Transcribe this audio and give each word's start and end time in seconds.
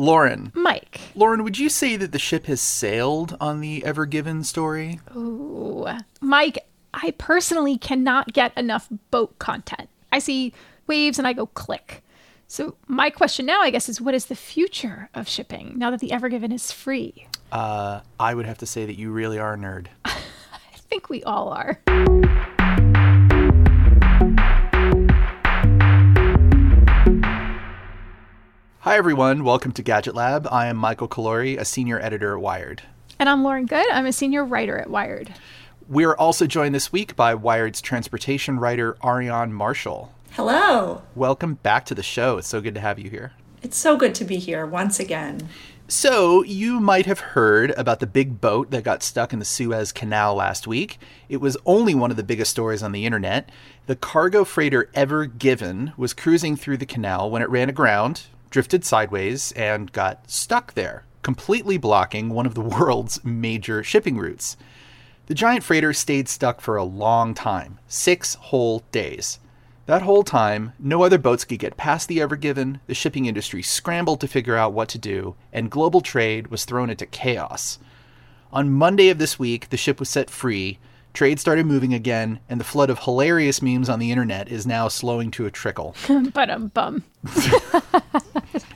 Lauren. 0.00 0.50
Mike. 0.54 0.98
Lauren, 1.14 1.44
would 1.44 1.58
you 1.58 1.68
say 1.68 1.94
that 1.96 2.10
the 2.10 2.18
ship 2.18 2.46
has 2.46 2.62
sailed 2.62 3.36
on 3.38 3.60
the 3.60 3.84
Ever 3.84 4.06
Given 4.06 4.42
story? 4.44 4.98
Ooh. 5.14 5.86
Mike, 6.22 6.66
I 6.94 7.10
personally 7.18 7.76
cannot 7.76 8.32
get 8.32 8.56
enough 8.56 8.88
boat 9.10 9.38
content. 9.38 9.90
I 10.10 10.18
see 10.18 10.54
waves 10.86 11.18
and 11.18 11.28
I 11.28 11.34
go 11.34 11.44
click. 11.46 12.02
So 12.46 12.76
my 12.88 13.10
question 13.10 13.44
now, 13.44 13.60
I 13.60 13.68
guess, 13.68 13.90
is 13.90 14.00
what 14.00 14.14
is 14.14 14.24
the 14.24 14.34
future 14.34 15.10
of 15.12 15.28
shipping 15.28 15.74
now 15.76 15.90
that 15.90 16.00
the 16.00 16.12
Ever 16.12 16.30
Given 16.30 16.50
is 16.50 16.72
free? 16.72 17.26
Uh, 17.52 18.00
I 18.18 18.34
would 18.34 18.46
have 18.46 18.58
to 18.58 18.66
say 18.66 18.86
that 18.86 18.98
you 18.98 19.10
really 19.10 19.38
are 19.38 19.52
a 19.52 19.58
nerd. 19.58 19.88
I 20.06 20.16
think 20.88 21.10
we 21.10 21.22
all 21.24 21.50
are. 21.50 21.78
Hi, 28.84 28.96
everyone. 28.96 29.44
Welcome 29.44 29.72
to 29.72 29.82
Gadget 29.82 30.14
Lab. 30.14 30.48
I 30.50 30.68
am 30.68 30.78
Michael 30.78 31.06
Calore, 31.06 31.58
a 31.58 31.66
senior 31.66 32.00
editor 32.00 32.32
at 32.32 32.40
Wired. 32.40 32.80
And 33.18 33.28
I'm 33.28 33.44
Lauren 33.44 33.66
Goode. 33.66 33.84
I'm 33.92 34.06
a 34.06 34.12
senior 34.12 34.42
writer 34.42 34.78
at 34.78 34.88
Wired. 34.88 35.34
We 35.86 36.04
are 36.04 36.16
also 36.16 36.46
joined 36.46 36.74
this 36.74 36.90
week 36.90 37.14
by 37.14 37.34
Wired's 37.34 37.82
transportation 37.82 38.58
writer, 38.58 38.94
Aarian 39.02 39.50
Marshall. 39.50 40.14
Hello. 40.30 41.02
Welcome 41.14 41.56
back 41.56 41.84
to 41.84 41.94
the 41.94 42.02
show. 42.02 42.38
It's 42.38 42.48
so 42.48 42.62
good 42.62 42.72
to 42.74 42.80
have 42.80 42.98
you 42.98 43.10
here. 43.10 43.32
It's 43.60 43.76
so 43.76 43.98
good 43.98 44.14
to 44.14 44.24
be 44.24 44.38
here 44.38 44.64
once 44.64 44.98
again. 44.98 45.50
So, 45.86 46.42
you 46.44 46.80
might 46.80 47.04
have 47.04 47.20
heard 47.20 47.72
about 47.72 48.00
the 48.00 48.06
big 48.06 48.40
boat 48.40 48.70
that 48.70 48.82
got 48.82 49.02
stuck 49.02 49.34
in 49.34 49.40
the 49.40 49.44
Suez 49.44 49.92
Canal 49.92 50.36
last 50.36 50.66
week. 50.66 50.98
It 51.28 51.42
was 51.42 51.58
only 51.66 51.94
one 51.94 52.10
of 52.10 52.16
the 52.16 52.22
biggest 52.22 52.52
stories 52.52 52.82
on 52.82 52.92
the 52.92 53.04
internet. 53.04 53.50
The 53.84 53.96
cargo 53.96 54.44
freighter 54.44 54.88
Ever 54.94 55.26
Given 55.26 55.92
was 55.98 56.14
cruising 56.14 56.56
through 56.56 56.78
the 56.78 56.86
canal 56.86 57.30
when 57.30 57.42
it 57.42 57.50
ran 57.50 57.68
aground, 57.68 58.22
drifted 58.50 58.84
sideways, 58.84 59.52
and 59.52 59.92
got 59.92 60.30
stuck 60.30 60.74
there, 60.74 61.04
completely 61.22 61.78
blocking 61.78 62.28
one 62.28 62.46
of 62.46 62.54
the 62.54 62.60
world's 62.78 63.24
major 63.24 63.82
shipping 63.82 64.18
routes. 64.18 64.56
The 65.26 65.34
giant 65.34 65.62
freighter 65.62 65.92
stayed 65.92 66.28
stuck 66.28 66.60
for 66.60 66.76
a 66.76 66.84
long 66.84 67.34
time 67.34 67.78
six 67.86 68.34
whole 68.34 68.82
days. 68.90 69.38
That 69.86 70.02
whole 70.02 70.22
time, 70.22 70.72
no 70.78 71.02
other 71.02 71.18
boats 71.18 71.44
could 71.44 71.58
get 71.58 71.76
past 71.76 72.08
the 72.08 72.20
Ever 72.20 72.36
Given, 72.36 72.80
the 72.86 72.94
shipping 72.94 73.26
industry 73.26 73.62
scrambled 73.62 74.20
to 74.20 74.28
figure 74.28 74.56
out 74.56 74.72
what 74.72 74.88
to 74.90 74.98
do, 74.98 75.36
and 75.52 75.70
global 75.70 76.00
trade 76.00 76.48
was 76.48 76.64
thrown 76.64 76.90
into 76.90 77.06
chaos. 77.06 77.78
On 78.52 78.70
Monday 78.70 79.08
of 79.08 79.18
this 79.18 79.38
week, 79.38 79.70
the 79.70 79.76
ship 79.76 80.00
was 80.00 80.08
set 80.08 80.30
free, 80.30 80.78
trade 81.12 81.40
started 81.40 81.66
moving 81.66 81.94
again, 81.94 82.40
and 82.48 82.60
the 82.60 82.64
flood 82.64 82.90
of 82.90 83.00
hilarious 83.00 83.62
memes 83.62 83.88
on 83.88 83.98
the 83.98 84.10
internet 84.10 84.48
is 84.48 84.66
now 84.66 84.88
slowing 84.88 85.30
to 85.32 85.46
a 85.46 85.50
trickle. 85.50 85.94
but 86.32 86.50
I'm 86.50 86.68
bum. 86.68 87.04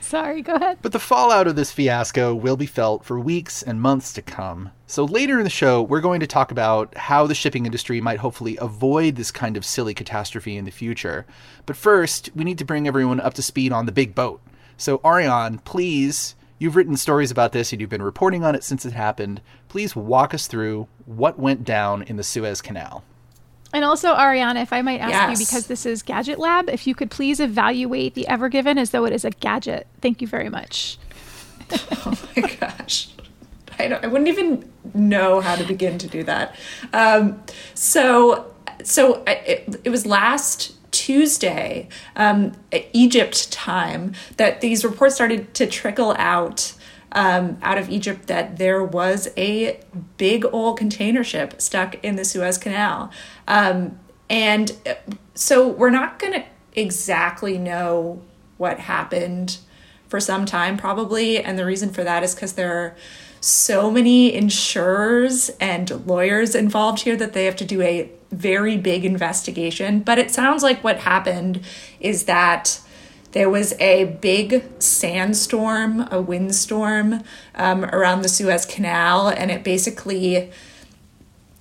Sorry, 0.01 0.41
go 0.41 0.55
ahead. 0.55 0.77
But 0.81 0.91
the 0.91 0.99
fallout 0.99 1.47
of 1.47 1.55
this 1.55 1.71
fiasco 1.71 2.33
will 2.33 2.57
be 2.57 2.65
felt 2.65 3.03
for 3.03 3.19
weeks 3.19 3.63
and 3.63 3.81
months 3.81 4.13
to 4.13 4.21
come. 4.21 4.71
So 4.87 5.03
later 5.03 5.37
in 5.39 5.43
the 5.43 5.49
show, 5.49 5.81
we're 5.81 6.01
going 6.01 6.19
to 6.19 6.27
talk 6.27 6.51
about 6.51 6.95
how 6.95 7.25
the 7.25 7.35
shipping 7.35 7.65
industry 7.65 7.99
might 7.99 8.19
hopefully 8.19 8.57
avoid 8.61 9.15
this 9.15 9.31
kind 9.31 9.57
of 9.57 9.65
silly 9.65 9.93
catastrophe 9.93 10.57
in 10.57 10.65
the 10.65 10.71
future. 10.71 11.25
But 11.65 11.75
first, 11.75 12.29
we 12.35 12.43
need 12.43 12.59
to 12.59 12.65
bring 12.65 12.87
everyone 12.87 13.19
up 13.19 13.33
to 13.35 13.41
speed 13.41 13.71
on 13.71 13.87
the 13.87 13.91
big 13.91 14.13
boat. 14.13 14.41
So 14.77 14.99
Aarian, 14.99 15.63
please, 15.63 16.35
you've 16.59 16.75
written 16.75 16.95
stories 16.97 17.31
about 17.31 17.51
this 17.51 17.71
and 17.71 17.81
you've 17.81 17.89
been 17.89 18.01
reporting 18.01 18.43
on 18.43 18.55
it 18.55 18.63
since 18.63 18.85
it 18.85 18.93
happened. 18.93 19.41
Please 19.67 19.95
walk 19.95 20.33
us 20.33 20.47
through 20.47 20.87
what 21.05 21.37
went 21.39 21.63
down 21.63 22.01
in 22.03 22.15
the 22.17 22.23
Suez 22.23 22.61
Canal. 22.61 23.03
And 23.73 23.83
also, 23.83 24.13
Ariana, 24.15 24.61
if 24.61 24.71
I 24.71 24.81
might 24.81 24.99
ask 25.01 25.11
Yes. 25.11 25.39
you, 25.39 25.45
because 25.45 25.67
this 25.67 25.85
is 25.85 26.01
Gadget 26.01 26.39
Lab, 26.39 26.69
if 26.69 26.87
you 26.87 26.95
could 26.95 27.11
please 27.11 27.39
evaluate 27.41 28.13
the 28.13 28.25
Ever 28.27 28.47
Given 28.47 28.77
as 28.77 28.91
though 28.91 29.03
it 29.05 29.11
is 29.11 29.25
a 29.25 29.31
gadget. 29.31 29.85
Thank 30.01 30.21
you 30.21 30.27
very 30.27 30.49
much. 30.49 30.97
Oh 32.05 32.13
my 32.37 32.43
gosh. 32.59 33.09
I, 33.79 33.87
don't, 33.89 34.03
I 34.03 34.07
wouldn't 34.07 34.29
even 34.29 34.71
know 34.93 35.41
how 35.41 35.55
to 35.55 35.63
begin 35.65 35.97
to 35.97 36.07
do 36.07 36.23
that. 36.23 36.55
Um, 36.93 37.41
so, 37.73 38.53
so 38.83 39.23
I- 39.27 39.31
it, 39.45 39.81
it 39.83 39.89
was 39.89 40.05
last 40.05 40.73
Tuesday, 41.05 41.87
um, 42.15 42.53
Egypt 42.91 43.51
time, 43.51 44.13
that 44.37 44.59
these 44.61 44.83
reports 44.83 45.13
started 45.13 45.53
to 45.53 45.67
trickle 45.67 46.15
out. 46.17 46.73
Um, 47.11 47.59
out 47.61 47.77
of 47.77 47.89
Egypt, 47.89 48.27
that 48.27 48.57
there 48.57 48.83
was 48.83 49.29
a 49.37 49.79
big 50.17 50.43
old 50.51 50.77
container 50.77 51.23
ship 51.23 51.61
stuck 51.61 51.95
in 52.03 52.17
the 52.17 52.25
Suez 52.25 52.57
Canal. 52.57 53.09
Um, 53.47 53.97
and 54.29 54.73
uh, 54.85 54.95
so 55.33 55.65
we're 55.65 55.91
not 55.91 56.19
going 56.19 56.33
to 56.33 56.43
exactly 56.73 57.57
know 57.57 58.21
what 58.57 58.79
happened 58.79 59.59
for 60.09 60.19
some 60.19 60.45
time 60.45 60.75
probably 60.75 61.41
and 61.41 61.57
the 61.57 61.65
reason 61.65 61.89
for 61.89 62.03
that 62.03 62.21
is 62.21 62.35
because 62.35 62.53
there 62.53 62.77
are 62.77 62.95
so 63.39 63.89
many 63.91 64.33
insurers 64.33 65.49
and 65.59 66.05
lawyers 66.07 66.53
involved 66.53 67.01
here 67.03 67.15
that 67.15 67.33
they 67.33 67.45
have 67.45 67.55
to 67.55 67.65
do 67.65 67.81
a 67.81 68.11
very 68.35 68.77
big 68.77 69.05
investigation 69.05 69.99
but 69.99 70.17
it 70.19 70.31
sounds 70.31 70.63
like 70.63 70.83
what 70.83 70.99
happened 70.99 71.61
is 71.99 72.25
that 72.25 72.79
there 73.35 73.49
was 73.49 73.73
a 73.81 74.05
big 74.21 74.63
sandstorm, 74.79 76.07
a 76.09 76.21
windstorm 76.21 77.21
um, 77.55 77.83
around 77.83 78.21
the 78.21 78.29
Suez 78.29 78.65
Canal, 78.65 79.27
and 79.27 79.51
it 79.51 79.61
basically 79.61 80.53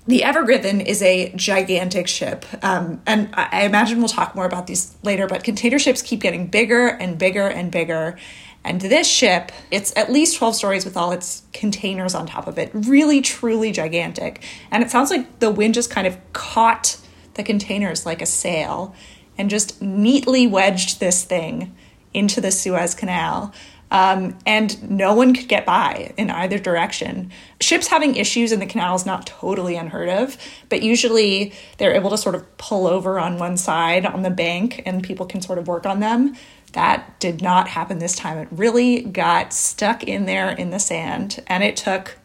the 0.06 0.22
Ever 0.22 0.44
Given 0.44 0.80
is 0.80 1.02
a 1.02 1.32
gigantic 1.34 2.06
ship. 2.06 2.44
Um, 2.62 3.02
and 3.06 3.28
I 3.34 3.64
imagine 3.64 3.98
we'll 3.98 4.08
talk 4.08 4.36
more 4.36 4.44
about 4.44 4.68
these 4.68 4.94
later, 5.02 5.26
but 5.26 5.42
container 5.42 5.80
ships 5.80 6.00
keep 6.00 6.20
getting 6.20 6.46
bigger 6.46 6.86
and 6.86 7.18
bigger 7.18 7.48
and 7.48 7.72
bigger. 7.72 8.18
And 8.64 8.80
this 8.80 9.06
ship, 9.06 9.52
it's 9.70 9.94
at 9.96 10.10
least 10.10 10.38
12 10.38 10.56
stories 10.56 10.84
with 10.84 10.96
all 10.96 11.12
its 11.12 11.42
containers 11.52 12.14
on 12.14 12.26
top 12.26 12.46
of 12.46 12.58
it. 12.58 12.70
Really, 12.72 13.20
truly 13.20 13.72
gigantic. 13.72 14.42
And 14.70 14.82
it 14.82 14.90
sounds 14.90 15.10
like 15.10 15.38
the 15.40 15.50
wind 15.50 15.74
just 15.74 15.90
kind 15.90 16.06
of 16.06 16.18
caught 16.32 16.96
the 17.34 17.42
containers 17.42 18.06
like 18.06 18.22
a 18.22 18.26
sail 18.26 18.94
and 19.36 19.50
just 19.50 19.82
neatly 19.82 20.46
wedged 20.46 21.00
this 21.00 21.24
thing 21.24 21.74
into 22.14 22.40
the 22.40 22.50
Suez 22.50 22.94
Canal. 22.94 23.52
Um, 23.90 24.36
and 24.46 24.90
no 24.90 25.14
one 25.14 25.34
could 25.34 25.46
get 25.46 25.66
by 25.66 26.14
in 26.16 26.30
either 26.30 26.58
direction. 26.58 27.30
Ships 27.60 27.86
having 27.86 28.16
issues 28.16 28.50
in 28.50 28.58
the 28.58 28.66
canal 28.66 28.96
is 28.96 29.06
not 29.06 29.26
totally 29.26 29.76
unheard 29.76 30.08
of, 30.08 30.36
but 30.68 30.82
usually 30.82 31.52
they're 31.78 31.94
able 31.94 32.10
to 32.10 32.18
sort 32.18 32.34
of 32.34 32.56
pull 32.56 32.86
over 32.86 33.20
on 33.20 33.38
one 33.38 33.56
side 33.56 34.04
on 34.06 34.22
the 34.22 34.30
bank 34.30 34.82
and 34.84 35.04
people 35.04 35.26
can 35.26 35.40
sort 35.42 35.58
of 35.58 35.68
work 35.68 35.86
on 35.86 36.00
them. 36.00 36.34
That 36.74 37.18
did 37.18 37.42
not 37.42 37.68
happen 37.68 37.98
this 37.98 38.14
time. 38.14 38.38
It 38.38 38.48
really 38.50 39.02
got 39.02 39.52
stuck 39.52 40.04
in 40.04 40.26
there 40.26 40.50
in 40.50 40.70
the 40.70 40.78
sand, 40.78 41.42
and 41.46 41.64
it 41.64 41.76
took 41.76 42.18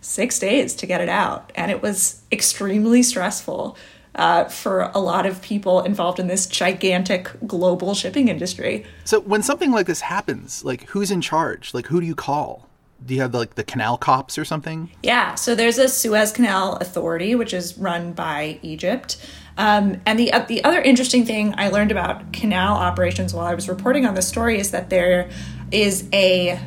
six 0.00 0.38
days 0.38 0.74
to 0.76 0.86
get 0.86 1.00
it 1.00 1.08
out. 1.08 1.52
And 1.54 1.70
it 1.70 1.82
was 1.82 2.22
extremely 2.32 3.02
stressful 3.02 3.76
uh, 4.14 4.44
for 4.44 4.90
a 4.94 4.98
lot 4.98 5.26
of 5.26 5.42
people 5.42 5.82
involved 5.82 6.18
in 6.18 6.26
this 6.26 6.46
gigantic 6.46 7.30
global 7.46 7.94
shipping 7.94 8.28
industry. 8.28 8.84
So 9.04 9.20
when 9.20 9.42
something 9.42 9.70
like 9.72 9.86
this 9.86 10.00
happens, 10.00 10.64
like 10.64 10.84
who's 10.84 11.10
in 11.10 11.20
charge? 11.20 11.74
Like 11.74 11.86
who 11.86 12.00
do 12.00 12.06
you 12.06 12.14
call? 12.14 12.68
Do 13.04 13.14
you 13.14 13.20
have 13.20 13.34
like 13.34 13.56
the 13.56 13.64
canal 13.64 13.98
cops 13.98 14.38
or 14.38 14.44
something? 14.44 14.90
Yeah, 15.02 15.34
so 15.34 15.54
there's 15.54 15.78
a 15.78 15.88
Suez 15.88 16.32
Canal 16.32 16.76
Authority, 16.76 17.34
which 17.34 17.52
is 17.52 17.76
run 17.76 18.14
by 18.14 18.58
Egypt. 18.62 19.18
Um, 19.58 20.00
and 20.04 20.18
the 20.18 20.32
uh, 20.32 20.40
the 20.40 20.62
other 20.64 20.80
interesting 20.80 21.24
thing 21.24 21.54
I 21.56 21.68
learned 21.68 21.90
about 21.90 22.32
canal 22.32 22.76
operations 22.76 23.32
while 23.32 23.46
I 23.46 23.54
was 23.54 23.68
reporting 23.68 24.04
on 24.04 24.14
this 24.14 24.28
story 24.28 24.58
is 24.58 24.70
that 24.72 24.90
there 24.90 25.30
is 25.70 26.08
a 26.12 26.60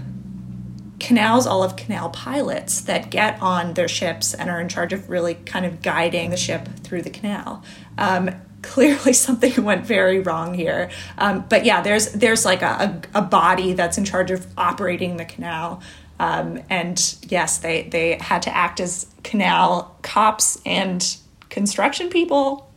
canals 0.99 1.47
all 1.47 1.63
of 1.63 1.75
canal 1.75 2.09
pilots 2.09 2.81
that 2.81 3.09
get 3.09 3.41
on 3.41 3.73
their 3.73 3.87
ships 3.87 4.33
and 4.33 4.49
are 4.49 4.59
in 4.59 4.67
charge 4.67 4.91
of 4.91 5.09
really 5.09 5.33
kind 5.33 5.65
of 5.65 5.81
guiding 5.81 6.29
the 6.29 6.37
ship 6.37 6.67
through 6.83 7.01
the 7.01 7.09
canal. 7.09 7.63
Um, 7.97 8.31
clearly 8.61 9.13
something 9.13 9.63
went 9.63 9.85
very 9.85 10.19
wrong 10.19 10.53
here. 10.53 10.89
Um, 11.17 11.45
but 11.47 11.63
yeah, 11.63 11.81
there's 11.81 12.11
there's 12.11 12.43
like 12.43 12.61
a, 12.61 13.01
a, 13.13 13.19
a 13.19 13.21
body 13.21 13.73
that's 13.73 13.97
in 13.97 14.03
charge 14.03 14.31
of 14.31 14.45
operating 14.57 15.17
the 15.17 15.25
canal. 15.25 15.81
Um, 16.19 16.61
and 16.69 17.15
yes, 17.29 17.59
they, 17.59 17.83
they 17.83 18.17
had 18.19 18.41
to 18.41 18.55
act 18.55 18.81
as 18.81 19.07
canal 19.23 19.97
cops 20.01 20.61
and 20.65 21.15
construction 21.49 22.09
people 22.09 22.68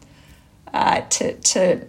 uh, 0.73 1.03
to 1.03 1.35
to 1.41 1.87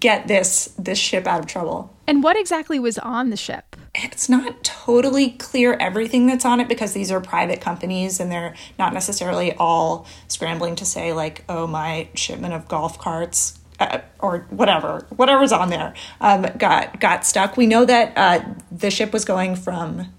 get 0.00 0.28
this 0.28 0.74
this 0.78 0.98
ship 0.98 1.26
out 1.26 1.40
of 1.40 1.46
trouble 1.46 1.94
And 2.06 2.22
what 2.22 2.36
exactly 2.36 2.78
was 2.78 2.98
on 2.98 3.30
the 3.30 3.36
ship? 3.36 3.76
it's 3.94 4.28
not 4.28 4.64
totally 4.64 5.30
clear 5.30 5.74
everything 5.74 6.26
that's 6.26 6.44
on 6.44 6.60
it 6.60 6.68
because 6.68 6.92
these 6.92 7.10
are 7.12 7.20
private 7.20 7.60
companies 7.60 8.18
and 8.18 8.30
they're 8.30 8.54
not 8.78 8.92
necessarily 8.92 9.52
all 9.54 10.06
scrambling 10.28 10.74
to 10.76 10.84
say 10.84 11.12
like 11.12 11.44
oh 11.48 11.66
my 11.66 12.08
shipment 12.14 12.52
of 12.52 12.66
golf 12.68 12.98
carts 12.98 13.58
uh, 13.78 14.00
or 14.18 14.40
whatever 14.50 15.06
whatever's 15.14 15.52
on 15.52 15.70
there 15.70 15.94
um, 16.20 16.46
got 16.58 16.98
got 17.00 17.24
stuck 17.24 17.56
we 17.56 17.66
know 17.66 17.84
that 17.84 18.12
uh, 18.16 18.44
the 18.72 18.90
ship 18.90 19.12
was 19.12 19.24
going 19.24 19.54
from 19.54 20.12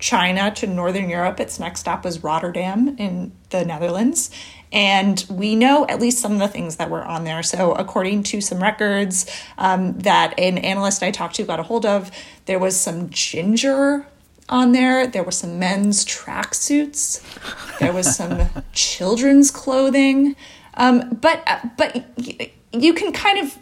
China 0.00 0.50
to 0.50 0.66
Northern 0.66 1.08
Europe. 1.08 1.40
Its 1.40 1.58
next 1.58 1.80
stop 1.80 2.04
was 2.04 2.22
Rotterdam 2.22 2.94
in 2.98 3.32
the 3.50 3.64
Netherlands. 3.64 4.30
And 4.74 5.24
we 5.30 5.54
know 5.54 5.86
at 5.86 6.00
least 6.00 6.18
some 6.18 6.32
of 6.32 6.40
the 6.40 6.48
things 6.48 6.76
that 6.76 6.90
were 6.90 7.04
on 7.04 7.22
there. 7.22 7.44
So, 7.44 7.72
according 7.72 8.24
to 8.24 8.40
some 8.40 8.60
records 8.60 9.24
um, 9.56 9.96
that 10.00 10.38
an 10.38 10.58
analyst 10.58 11.02
I 11.02 11.12
talked 11.12 11.36
to 11.36 11.44
got 11.44 11.60
a 11.60 11.62
hold 11.62 11.86
of, 11.86 12.10
there 12.46 12.58
was 12.58 12.78
some 12.78 13.08
ginger 13.08 14.04
on 14.48 14.72
there. 14.72 15.06
There 15.06 15.22
were 15.22 15.30
some 15.30 15.60
men's 15.60 16.04
tracksuits. 16.04 17.22
There 17.78 17.92
was 17.92 18.14
some 18.14 18.48
children's 18.72 19.52
clothing. 19.52 20.34
Um, 20.74 21.18
but 21.20 21.42
uh, 21.46 21.60
but 21.78 22.04
you 22.72 22.94
can 22.94 23.12
kind 23.12 23.38
of 23.38 23.56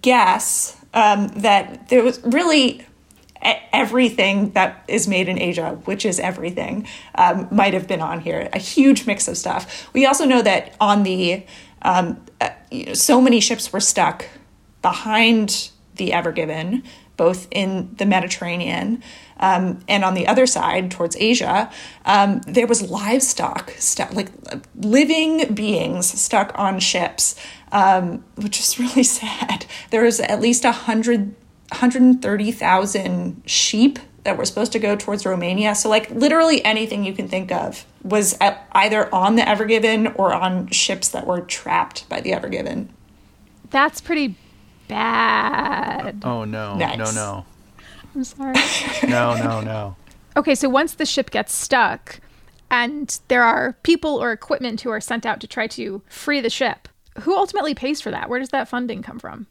guess 0.00 0.80
um, 0.94 1.28
that 1.28 1.88
there 1.88 2.04
was 2.04 2.20
really 2.22 2.86
everything 3.72 4.52
that 4.52 4.84
is 4.88 5.08
made 5.08 5.28
in 5.28 5.38
Asia, 5.38 5.80
which 5.84 6.04
is 6.04 6.20
everything, 6.20 6.86
um, 7.14 7.48
might 7.50 7.74
have 7.74 7.88
been 7.88 8.00
on 8.00 8.20
here. 8.20 8.48
A 8.52 8.58
huge 8.58 9.06
mix 9.06 9.28
of 9.28 9.36
stuff. 9.36 9.88
We 9.92 10.06
also 10.06 10.24
know 10.24 10.42
that 10.42 10.74
on 10.80 11.02
the 11.02 11.44
um, 11.82 12.24
uh, 12.40 12.50
you 12.70 12.86
know, 12.86 12.94
so 12.94 13.20
many 13.20 13.40
ships 13.40 13.72
were 13.72 13.80
stuck 13.80 14.26
behind 14.80 15.70
the 15.96 16.12
Ever 16.12 16.32
Given, 16.32 16.82
both 17.16 17.46
in 17.50 17.94
the 17.96 18.06
Mediterranean 18.06 19.02
um, 19.38 19.80
and 19.88 20.04
on 20.04 20.14
the 20.14 20.26
other 20.26 20.46
side 20.46 20.90
towards 20.90 21.16
Asia. 21.16 21.70
Um, 22.06 22.40
there 22.46 22.66
was 22.66 22.90
livestock 22.90 23.70
stuck, 23.78 24.14
like 24.14 24.30
living 24.76 25.54
beings 25.54 26.06
stuck 26.08 26.52
on 26.58 26.78
ships, 26.78 27.38
um, 27.70 28.24
which 28.36 28.58
is 28.58 28.78
really 28.78 29.02
sad. 29.02 29.66
There 29.90 30.04
was 30.04 30.20
at 30.20 30.40
least 30.40 30.64
a 30.64 30.72
hundred 30.72 31.34
130,000 31.72 33.42
sheep 33.46 33.98
that 34.24 34.36
were 34.36 34.44
supposed 34.44 34.72
to 34.72 34.78
go 34.78 34.94
towards 34.94 35.26
Romania. 35.26 35.74
So, 35.74 35.88
like, 35.88 36.10
literally 36.10 36.64
anything 36.64 37.04
you 37.04 37.12
can 37.12 37.28
think 37.28 37.50
of 37.50 37.84
was 38.04 38.36
at, 38.40 38.68
either 38.72 39.12
on 39.14 39.36
the 39.36 39.48
Ever 39.48 39.64
Given 39.64 40.08
or 40.08 40.32
on 40.32 40.68
ships 40.68 41.08
that 41.10 41.26
were 41.26 41.40
trapped 41.40 42.08
by 42.08 42.20
the 42.20 42.32
Ever 42.32 42.48
Given. 42.48 42.88
That's 43.70 44.00
pretty 44.00 44.36
bad. 44.88 46.22
Oh, 46.24 46.44
no. 46.44 46.76
Nice. 46.76 46.98
No, 46.98 47.10
no. 47.10 47.44
I'm 48.14 48.24
sorry. 48.24 48.54
No, 49.08 49.34
no, 49.34 49.60
no. 49.60 49.96
okay, 50.36 50.54
so 50.54 50.68
once 50.68 50.94
the 50.94 51.06
ship 51.06 51.30
gets 51.30 51.52
stuck 51.54 52.20
and 52.70 53.18
there 53.28 53.42
are 53.42 53.72
people 53.82 54.22
or 54.22 54.32
equipment 54.32 54.82
who 54.82 54.90
are 54.90 55.00
sent 55.00 55.26
out 55.26 55.40
to 55.40 55.46
try 55.46 55.66
to 55.68 56.02
free 56.08 56.40
the 56.40 56.50
ship, 56.50 56.88
who 57.20 57.36
ultimately 57.36 57.74
pays 57.74 58.00
for 58.00 58.10
that? 58.10 58.28
Where 58.28 58.38
does 58.38 58.50
that 58.50 58.68
funding 58.68 59.02
come 59.02 59.18
from? 59.18 59.46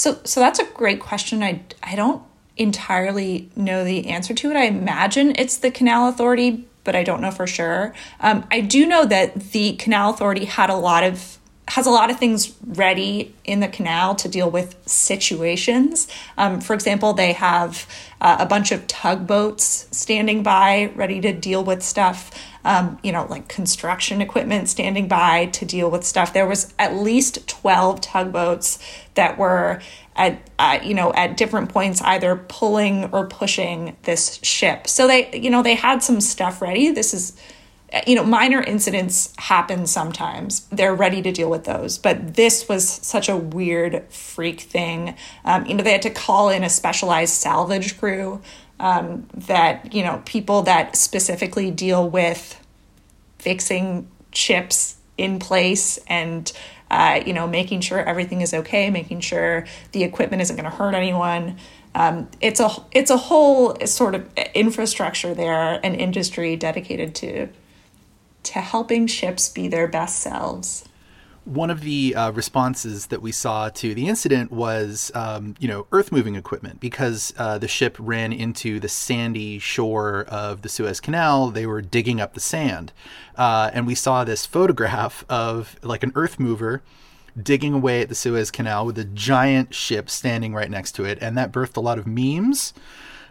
So, 0.00 0.18
so 0.24 0.40
that's 0.40 0.58
a 0.58 0.64
great 0.64 0.98
question. 0.98 1.42
I, 1.42 1.60
I 1.82 1.94
don't 1.94 2.22
entirely 2.56 3.50
know 3.54 3.84
the 3.84 4.08
answer 4.08 4.32
to 4.32 4.50
it. 4.50 4.56
I 4.56 4.64
imagine 4.64 5.34
it's 5.36 5.58
the 5.58 5.70
Canal 5.70 6.08
Authority, 6.08 6.64
but 6.84 6.96
I 6.96 7.04
don't 7.04 7.20
know 7.20 7.30
for 7.30 7.46
sure. 7.46 7.92
Um, 8.18 8.46
I 8.50 8.62
do 8.62 8.86
know 8.86 9.04
that 9.04 9.34
the 9.52 9.74
Canal 9.74 10.08
Authority 10.08 10.46
had 10.46 10.70
a 10.70 10.74
lot 10.74 11.04
of 11.04 11.36
has 11.70 11.86
a 11.86 11.90
lot 11.90 12.10
of 12.10 12.18
things 12.18 12.52
ready 12.66 13.32
in 13.44 13.60
the 13.60 13.68
canal 13.68 14.16
to 14.16 14.28
deal 14.28 14.50
with 14.50 14.76
situations. 14.86 16.08
Um, 16.36 16.60
for 16.60 16.74
example, 16.74 17.12
they 17.12 17.32
have 17.32 17.86
uh, 18.20 18.38
a 18.40 18.46
bunch 18.46 18.72
of 18.72 18.88
tugboats 18.88 19.86
standing 19.96 20.42
by, 20.42 20.90
ready 20.96 21.20
to 21.20 21.32
deal 21.32 21.62
with 21.62 21.84
stuff. 21.84 22.32
Um, 22.64 22.98
you 23.04 23.12
know, 23.12 23.24
like 23.30 23.46
construction 23.46 24.20
equipment 24.20 24.68
standing 24.68 25.06
by 25.06 25.46
to 25.46 25.64
deal 25.64 25.90
with 25.90 26.04
stuff. 26.04 26.32
There 26.32 26.46
was 26.46 26.74
at 26.78 26.96
least 26.96 27.48
twelve 27.48 28.00
tugboats 28.00 28.80
that 29.14 29.38
were 29.38 29.80
at 30.16 30.50
uh, 30.58 30.80
you 30.82 30.92
know 30.92 31.12
at 31.14 31.36
different 31.36 31.70
points 31.70 32.02
either 32.02 32.36
pulling 32.36 33.04
or 33.12 33.28
pushing 33.28 33.96
this 34.02 34.40
ship. 34.42 34.88
So 34.88 35.06
they 35.06 35.34
you 35.38 35.50
know 35.50 35.62
they 35.62 35.76
had 35.76 36.02
some 36.02 36.20
stuff 36.20 36.60
ready. 36.60 36.90
This 36.90 37.14
is 37.14 37.34
you 38.06 38.14
know, 38.14 38.24
minor 38.24 38.62
incidents 38.62 39.32
happen 39.36 39.86
sometimes. 39.86 40.60
They're 40.70 40.94
ready 40.94 41.22
to 41.22 41.32
deal 41.32 41.50
with 41.50 41.64
those. 41.64 41.98
But 41.98 42.34
this 42.34 42.68
was 42.68 42.88
such 42.88 43.28
a 43.28 43.36
weird 43.36 44.04
freak 44.12 44.60
thing. 44.60 45.16
Um, 45.44 45.66
you 45.66 45.74
know, 45.74 45.82
they 45.82 45.92
had 45.92 46.02
to 46.02 46.10
call 46.10 46.50
in 46.50 46.62
a 46.62 46.70
specialized 46.70 47.34
salvage 47.34 47.98
crew 47.98 48.40
um, 48.78 49.28
that, 49.34 49.92
you 49.92 50.04
know, 50.04 50.22
people 50.24 50.62
that 50.62 50.96
specifically 50.96 51.70
deal 51.70 52.08
with 52.08 52.64
fixing 53.38 54.08
chips 54.30 54.96
in 55.18 55.38
place 55.38 55.98
and, 56.06 56.52
uh, 56.90 57.20
you 57.26 57.32
know, 57.32 57.46
making 57.46 57.80
sure 57.80 57.98
everything 57.98 58.40
is 58.40 58.54
okay, 58.54 58.88
making 58.90 59.20
sure 59.20 59.66
the 59.92 60.04
equipment 60.04 60.42
isn't 60.42 60.56
going 60.56 60.70
to 60.70 60.76
hurt 60.76 60.94
anyone. 60.94 61.56
Um, 61.92 62.28
it's 62.40 62.60
a 62.60 62.70
it's 62.92 63.10
a 63.10 63.16
whole 63.16 63.76
sort 63.84 64.14
of 64.14 64.28
infrastructure 64.54 65.34
there, 65.34 65.80
an 65.84 65.96
industry 65.96 66.54
dedicated 66.54 67.16
to 67.16 67.48
to 68.44 68.60
helping 68.60 69.06
ships 69.06 69.48
be 69.48 69.68
their 69.68 69.88
best 69.88 70.18
selves. 70.18 70.84
One 71.44 71.70
of 71.70 71.80
the 71.80 72.14
uh, 72.14 72.30
responses 72.32 73.06
that 73.06 73.22
we 73.22 73.32
saw 73.32 73.70
to 73.70 73.94
the 73.94 74.08
incident 74.08 74.52
was, 74.52 75.10
um, 75.14 75.54
you 75.58 75.68
know, 75.68 75.86
earth 75.90 76.12
moving 76.12 76.36
equipment 76.36 76.80
because 76.80 77.32
uh, 77.38 77.56
the 77.58 77.66
ship 77.66 77.96
ran 77.98 78.32
into 78.32 78.78
the 78.78 78.88
sandy 78.88 79.58
shore 79.58 80.26
of 80.28 80.62
the 80.62 80.68
Suez 80.68 81.00
Canal. 81.00 81.50
They 81.50 81.66
were 81.66 81.80
digging 81.80 82.20
up 82.20 82.34
the 82.34 82.40
sand. 82.40 82.92
Uh, 83.36 83.70
and 83.72 83.86
we 83.86 83.94
saw 83.94 84.22
this 84.22 84.44
photograph 84.44 85.24
of 85.28 85.76
like 85.82 86.02
an 86.02 86.12
earth 86.14 86.38
mover 86.38 86.82
digging 87.40 87.72
away 87.72 88.02
at 88.02 88.08
the 88.08 88.14
Suez 88.14 88.50
Canal 88.50 88.84
with 88.84 88.98
a 88.98 89.04
giant 89.04 89.74
ship 89.74 90.10
standing 90.10 90.52
right 90.52 90.70
next 90.70 90.92
to 90.92 91.04
it. 91.04 91.18
And 91.22 91.38
that 91.38 91.52
birthed 91.52 91.76
a 91.76 91.80
lot 91.80 91.98
of 91.98 92.06
memes. 92.06 92.74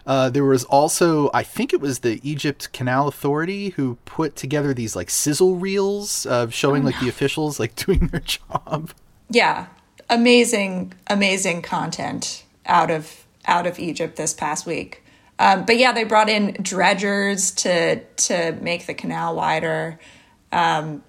Uh, 0.09 0.27
there 0.27 0.43
was 0.43 0.63
also, 0.63 1.29
I 1.35 1.43
think 1.43 1.71
it 1.71 1.79
was 1.79 1.99
the 1.99 2.19
Egypt 2.27 2.73
Canal 2.73 3.07
Authority 3.07 3.69
who 3.69 3.99
put 4.05 4.35
together 4.35 4.73
these 4.73 4.95
like 4.95 5.07
sizzle 5.11 5.57
reels 5.57 6.25
of 6.25 6.51
showing 6.51 6.81
oh, 6.81 6.87
like 6.87 6.95
no. 6.95 7.01
the 7.01 7.09
officials 7.09 7.59
like 7.59 7.75
doing 7.85 8.07
their 8.07 8.21
job. 8.21 8.89
Yeah, 9.29 9.67
amazing, 10.09 10.93
amazing 11.05 11.61
content 11.61 12.43
out 12.65 12.89
of 12.89 13.23
out 13.45 13.67
of 13.67 13.77
Egypt 13.77 14.15
this 14.15 14.33
past 14.33 14.65
week. 14.65 15.03
Um, 15.37 15.63
but 15.65 15.77
yeah, 15.77 15.91
they 15.91 16.05
brought 16.05 16.27
in 16.27 16.53
dredgers 16.53 17.51
to 17.57 17.99
to 17.99 18.53
make 18.63 18.87
the 18.87 18.95
canal 18.95 19.35
wider. 19.35 19.99
Um, 20.51 21.03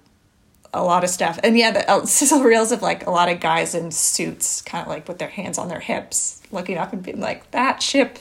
a 0.73 0.83
lot 0.83 1.03
of 1.03 1.09
stuff. 1.09 1.39
And 1.43 1.57
yeah, 1.57 1.71
the 1.71 1.89
uh, 1.89 2.05
sizzle 2.05 2.41
reels 2.41 2.71
of 2.71 2.81
like 2.81 3.05
a 3.05 3.11
lot 3.11 3.29
of 3.29 3.39
guys 3.39 3.75
in 3.75 3.91
suits, 3.91 4.61
kind 4.61 4.83
of 4.83 4.87
like 4.87 5.07
with 5.07 5.19
their 5.19 5.29
hands 5.29 5.57
on 5.57 5.67
their 5.67 5.79
hips, 5.79 6.41
looking 6.51 6.77
up 6.77 6.93
and 6.93 7.03
being 7.03 7.19
like, 7.19 7.49
that 7.51 7.81
ship 7.81 8.19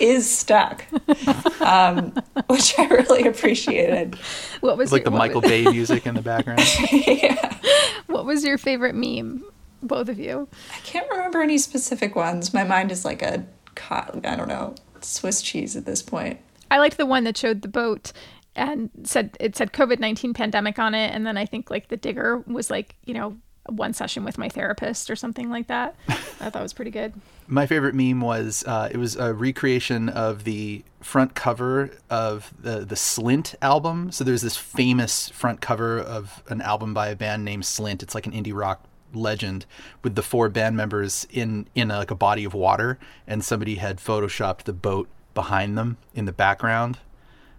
is 0.00 0.28
stuck, 0.30 0.84
um, 1.60 2.12
which 2.48 2.78
I 2.78 2.86
really 2.86 3.26
appreciated. 3.26 4.16
What 4.60 4.76
was 4.76 4.92
like 4.92 5.04
your, 5.04 5.10
the 5.10 5.16
Michael 5.16 5.40
was... 5.40 5.50
Bay 5.50 5.64
music 5.64 6.06
in 6.06 6.14
the 6.14 6.22
background? 6.22 6.60
yeah. 6.92 7.58
What 8.06 8.24
was 8.24 8.44
your 8.44 8.58
favorite 8.58 8.94
meme, 8.94 9.44
both 9.82 10.08
of 10.08 10.18
you? 10.18 10.48
I 10.74 10.78
can't 10.80 11.08
remember 11.10 11.40
any 11.40 11.58
specific 11.58 12.16
ones. 12.16 12.52
My 12.52 12.64
mind 12.64 12.90
is 12.90 13.04
like 13.04 13.22
a, 13.22 13.44
I 13.90 14.36
don't 14.36 14.48
know, 14.48 14.74
Swiss 15.00 15.42
cheese 15.42 15.76
at 15.76 15.84
this 15.84 16.02
point. 16.02 16.40
I 16.70 16.78
liked 16.78 16.96
the 16.96 17.06
one 17.06 17.24
that 17.24 17.36
showed 17.36 17.62
the 17.62 17.68
boat 17.68 18.12
and 18.54 18.90
said 19.04 19.36
it 19.40 19.56
said 19.56 19.72
COVID 19.72 19.98
nineteen 19.98 20.34
pandemic 20.34 20.78
on 20.78 20.94
it, 20.94 21.14
and 21.14 21.26
then 21.26 21.36
I 21.36 21.46
think 21.46 21.70
like 21.70 21.88
the 21.88 21.96
digger 21.96 22.38
was 22.46 22.70
like 22.70 22.96
you 23.04 23.14
know 23.14 23.36
one 23.68 23.92
session 23.92 24.24
with 24.24 24.38
my 24.38 24.48
therapist 24.48 25.10
or 25.10 25.16
something 25.16 25.48
like 25.48 25.68
that. 25.68 25.94
I 26.08 26.50
thought 26.50 26.62
was 26.62 26.72
pretty 26.72 26.90
good. 26.90 27.14
My 27.46 27.66
favorite 27.66 27.94
meme 27.94 28.20
was 28.20 28.64
uh, 28.66 28.88
it 28.90 28.96
was 28.96 29.16
a 29.16 29.32
recreation 29.32 30.08
of 30.08 30.44
the 30.44 30.84
front 31.00 31.34
cover 31.34 31.90
of 32.10 32.52
the 32.60 32.80
the 32.80 32.94
Slint 32.94 33.54
album. 33.62 34.10
So 34.10 34.24
there's 34.24 34.42
this 34.42 34.56
famous 34.56 35.28
front 35.28 35.60
cover 35.60 35.98
of 35.98 36.42
an 36.48 36.60
album 36.60 36.94
by 36.94 37.08
a 37.08 37.16
band 37.16 37.44
named 37.44 37.64
Slint. 37.64 38.02
It's 38.02 38.14
like 38.14 38.26
an 38.26 38.32
indie 38.32 38.54
rock 38.54 38.84
legend 39.14 39.66
with 40.02 40.14
the 40.14 40.22
four 40.22 40.48
band 40.48 40.76
members 40.76 41.26
in 41.30 41.68
in 41.74 41.90
a, 41.90 41.98
like 41.98 42.10
a 42.10 42.16
body 42.16 42.44
of 42.44 42.54
water, 42.54 42.98
and 43.26 43.44
somebody 43.44 43.76
had 43.76 43.98
photoshopped 43.98 44.64
the 44.64 44.72
boat 44.72 45.08
behind 45.34 45.78
them 45.78 45.96
in 46.14 46.24
the 46.24 46.32
background. 46.32 46.98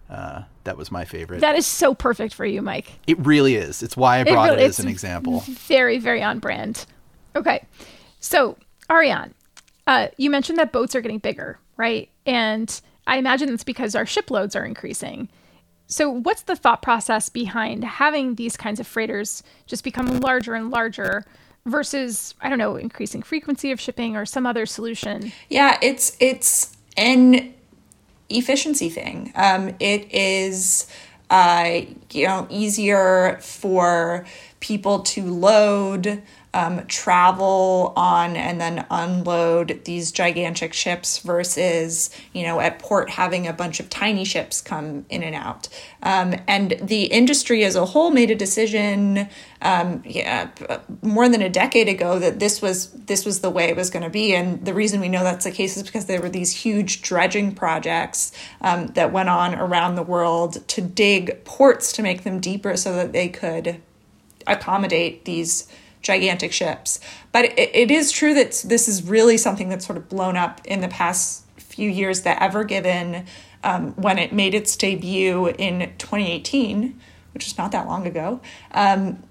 Uh, 0.09 0.43
that 0.63 0.77
was 0.77 0.91
my 0.91 1.05
favorite. 1.05 1.41
That 1.41 1.55
is 1.55 1.65
so 1.65 1.93
perfect 1.93 2.33
for 2.33 2.45
you, 2.45 2.61
Mike. 2.61 2.99
It 3.07 3.17
really 3.19 3.55
is. 3.55 3.81
It's 3.81 3.97
why 3.97 4.19
I 4.19 4.23
brought 4.23 4.49
it, 4.49 4.53
really, 4.53 4.63
it 4.63 4.69
as 4.69 4.79
an 4.79 4.87
example. 4.87 5.41
Very, 5.47 5.97
very 5.97 6.21
on 6.21 6.39
brand. 6.39 6.85
Okay. 7.35 7.65
So, 8.19 8.57
Aarian, 8.89 9.31
uh, 9.87 10.07
you 10.17 10.29
mentioned 10.29 10.59
that 10.59 10.71
boats 10.71 10.95
are 10.95 11.01
getting 11.01 11.17
bigger, 11.17 11.59
right? 11.77 12.09
And 12.25 12.79
I 13.07 13.17
imagine 13.17 13.49
that's 13.49 13.63
because 13.63 13.95
our 13.95 14.05
shiploads 14.05 14.55
are 14.55 14.65
increasing. 14.65 15.29
So, 15.87 16.09
what's 16.09 16.43
the 16.43 16.55
thought 16.55 16.81
process 16.81 17.29
behind 17.29 17.83
having 17.83 18.35
these 18.35 18.55
kinds 18.55 18.79
of 18.79 18.87
freighters 18.87 19.43
just 19.65 19.83
become 19.83 20.19
larger 20.19 20.55
and 20.55 20.69
larger 20.69 21.25
versus, 21.65 22.35
I 22.41 22.49
don't 22.49 22.57
know, 22.57 22.75
increasing 22.75 23.21
frequency 23.21 23.71
of 23.71 23.79
shipping 23.79 24.15
or 24.15 24.25
some 24.25 24.45
other 24.45 24.65
solution? 24.65 25.31
Yeah, 25.49 25.77
it's 25.81 26.15
it's 26.19 26.75
an 26.97 27.53
efficiency 28.37 28.89
thing. 28.89 29.31
Um, 29.35 29.75
it 29.79 30.13
is, 30.13 30.87
uh, 31.29 31.81
you 32.11 32.27
know, 32.27 32.47
easier 32.49 33.39
for 33.41 34.25
people 34.59 34.99
to 34.99 35.23
load 35.23 36.21
um, 36.53 36.85
travel 36.87 37.93
on 37.95 38.35
and 38.35 38.61
then 38.61 38.85
unload 38.91 39.81
these 39.85 40.11
gigantic 40.11 40.73
ships 40.73 41.17
versus, 41.19 42.09
you 42.31 42.43
know, 42.43 42.59
at 42.59 42.79
port 42.79 43.09
having 43.09 43.47
a 43.47 43.53
bunch 43.53 43.79
of 43.79 43.89
tiny 43.89 44.23
ships 44.23 44.61
come 44.61 45.05
in 45.09 45.23
and 45.23 45.35
out. 45.35 45.67
Um, 46.03 46.35
and 46.47 46.77
the 46.81 47.05
industry 47.05 47.63
as 47.63 47.75
a 47.75 47.85
whole 47.85 48.11
made 48.11 48.29
a 48.29 48.35
decision 48.35 49.27
um, 49.63 50.03
yeah, 50.05 50.49
more 51.01 51.29
than 51.29 51.41
a 51.41 51.49
decade 51.49 51.87
ago 51.87 52.19
that 52.19 52.39
this 52.39 52.61
was 52.61 52.91
this 52.91 53.25
was 53.25 53.39
the 53.39 53.49
way 53.49 53.65
it 53.65 53.75
was 53.75 53.89
going 53.89 54.03
to 54.03 54.09
be. 54.09 54.35
And 54.35 54.63
the 54.65 54.73
reason 54.73 54.99
we 54.99 55.09
know 55.09 55.23
that's 55.23 55.45
the 55.45 55.51
case 55.51 55.77
is 55.77 55.83
because 55.83 56.05
there 56.05 56.21
were 56.21 56.29
these 56.29 56.51
huge 56.51 57.01
dredging 57.01 57.55
projects 57.55 58.33
um, 58.61 58.87
that 58.87 59.11
went 59.11 59.29
on 59.29 59.55
around 59.55 59.95
the 59.95 60.03
world 60.03 60.67
to 60.67 60.81
dig 60.81 61.43
ports 61.45 61.93
to 61.93 62.03
make 62.03 62.23
them 62.23 62.39
deeper 62.39 62.75
so 62.75 62.93
that 62.93 63.13
they 63.13 63.29
could 63.29 63.81
accommodate 64.45 65.23
these 65.23 65.67
gigantic 66.03 66.51
ships. 66.51 66.99
But 67.31 67.45
it, 67.45 67.71
it 67.73 67.89
is 67.89 68.11
true 68.11 68.35
that 68.35 68.63
this 68.65 68.87
is 68.87 69.03
really 69.03 69.37
something 69.37 69.69
that's 69.69 69.85
sort 69.85 69.97
of 69.97 70.07
blown 70.09 70.37
up 70.37 70.61
in 70.65 70.81
the 70.81 70.87
past 70.89 71.45
few 71.57 71.89
years. 71.89 72.21
That 72.21 72.41
Ever 72.41 72.63
Given, 72.63 73.25
um, 73.63 73.93
when 73.93 74.19
it 74.19 74.31
made 74.31 74.53
its 74.53 74.75
debut 74.75 75.47
in 75.47 75.91
2018, 75.97 76.99
which 77.33 77.47
is 77.47 77.57
not 77.57 77.71
that 77.71 77.87
long 77.87 78.05
ago, 78.05 78.41
um, 78.71 79.23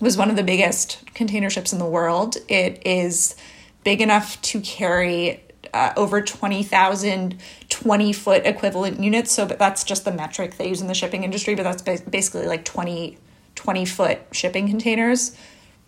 was 0.00 0.16
one 0.16 0.30
of 0.30 0.36
the 0.36 0.44
biggest 0.44 1.04
container 1.14 1.50
ships 1.50 1.72
in 1.72 1.78
the 1.78 1.86
world. 1.86 2.36
It 2.48 2.86
is 2.86 3.34
big 3.82 4.00
enough 4.00 4.40
to 4.42 4.60
carry 4.60 5.42
uh, 5.74 5.92
over 5.96 6.20
20,000 6.20 7.38
20 7.68 8.12
foot 8.12 8.44
equivalent 8.44 9.00
units. 9.00 9.32
So 9.32 9.46
but 9.46 9.58
that's 9.58 9.82
just 9.82 10.04
the 10.04 10.12
metric 10.12 10.56
they 10.56 10.68
use 10.68 10.82
in 10.82 10.86
the 10.86 10.94
shipping 10.94 11.24
industry, 11.24 11.54
but 11.54 11.62
that's 11.62 12.02
basically 12.02 12.46
like 12.46 12.64
20, 12.64 13.16
20 13.54 13.84
foot 13.86 14.20
shipping 14.30 14.68
containers 14.68 15.36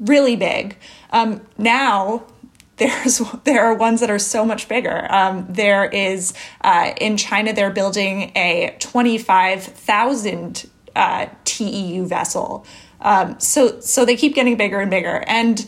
really 0.04 0.36
big. 0.36 0.76
Um, 1.10 1.40
now 1.58 2.24
there's 2.76 3.22
there 3.44 3.64
are 3.64 3.74
ones 3.74 4.00
that 4.00 4.10
are 4.10 4.18
so 4.18 4.44
much 4.44 4.68
bigger. 4.68 5.06
Um, 5.10 5.46
there 5.48 5.84
is 5.84 6.34
uh, 6.62 6.92
in 7.00 7.16
China 7.16 7.52
they're 7.52 7.70
building 7.70 8.32
a 8.34 8.76
twenty 8.80 9.16
five 9.16 9.62
thousand 9.62 10.68
uh, 10.96 11.26
TEU 11.44 12.06
vessel. 12.06 12.66
Um, 13.00 13.38
so 13.38 13.78
so 13.80 14.04
they 14.04 14.16
keep 14.16 14.34
getting 14.34 14.56
bigger 14.56 14.80
and 14.80 14.90
bigger, 14.90 15.22
and 15.28 15.60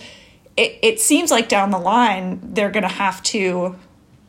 it, 0.57 0.79
it 0.83 1.01
seems 1.01 1.31
like 1.31 1.49
down 1.49 1.71
the 1.71 1.79
line 1.79 2.41
they're 2.43 2.71
going 2.71 2.83
to 2.83 2.89
have 2.89 3.23
to 3.25 3.77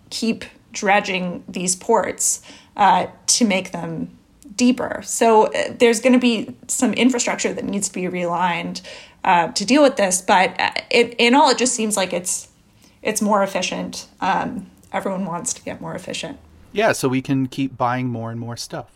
keep 0.10 0.46
dredging 0.72 1.44
these 1.48 1.76
ports 1.76 2.42
uh, 2.76 3.08
to 3.26 3.46
make 3.46 3.72
them 3.72 4.16
deeper. 4.56 5.02
So 5.04 5.46
uh, 5.48 5.74
there's 5.78 6.00
going 6.02 6.14
to 6.14 6.20
be 6.20 6.56
some 6.68 6.94
infrastructure 6.94 7.54
that 7.54 7.64
needs 7.64 7.88
to 7.88 7.94
be 7.94 8.04
realigned 8.04 8.82
uh, 9.28 9.50
to 9.50 9.66
deal 9.66 9.84
with 9.84 9.98
this. 9.98 10.22
But 10.22 10.60
uh, 10.60 10.72
it, 10.90 11.14
in 11.20 11.36
all, 11.36 11.50
it 11.50 11.58
just 11.58 11.76
seems 11.76 11.98
like 11.98 12.14
it's 12.14 12.48
it's 13.04 13.22
more 13.22 13.44
efficient. 13.44 14.08
Um, 14.22 14.68
everyone 14.92 15.26
wants 15.26 15.54
to 15.54 15.62
get 15.62 15.82
more 15.82 15.94
efficient. 15.94 16.40
Yeah, 16.72 16.94
so 16.94 17.08
we 17.08 17.22
can 17.22 17.48
keep 17.48 17.78
buying 17.78 18.08
more 18.08 18.32
and 18.32 18.40
more 18.40 18.58
stuff. 18.58 18.92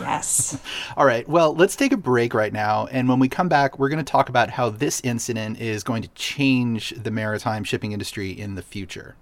Yes. 0.00 0.58
All 0.96 1.06
right. 1.06 1.28
Well, 1.28 1.54
let's 1.54 1.76
take 1.76 1.92
a 1.92 1.96
break 1.96 2.34
right 2.34 2.52
now. 2.52 2.86
And 2.86 3.08
when 3.08 3.18
we 3.18 3.28
come 3.28 3.48
back, 3.48 3.78
we're 3.78 3.88
going 3.88 4.04
to 4.04 4.10
talk 4.10 4.28
about 4.28 4.50
how 4.50 4.70
this 4.70 5.00
incident 5.04 5.60
is 5.60 5.84
going 5.84 6.02
to 6.02 6.08
change 6.08 6.90
the 6.90 7.10
maritime 7.10 7.64
shipping 7.64 7.92
industry 7.92 8.30
in 8.30 8.56
the 8.56 8.62
future. 8.62 9.14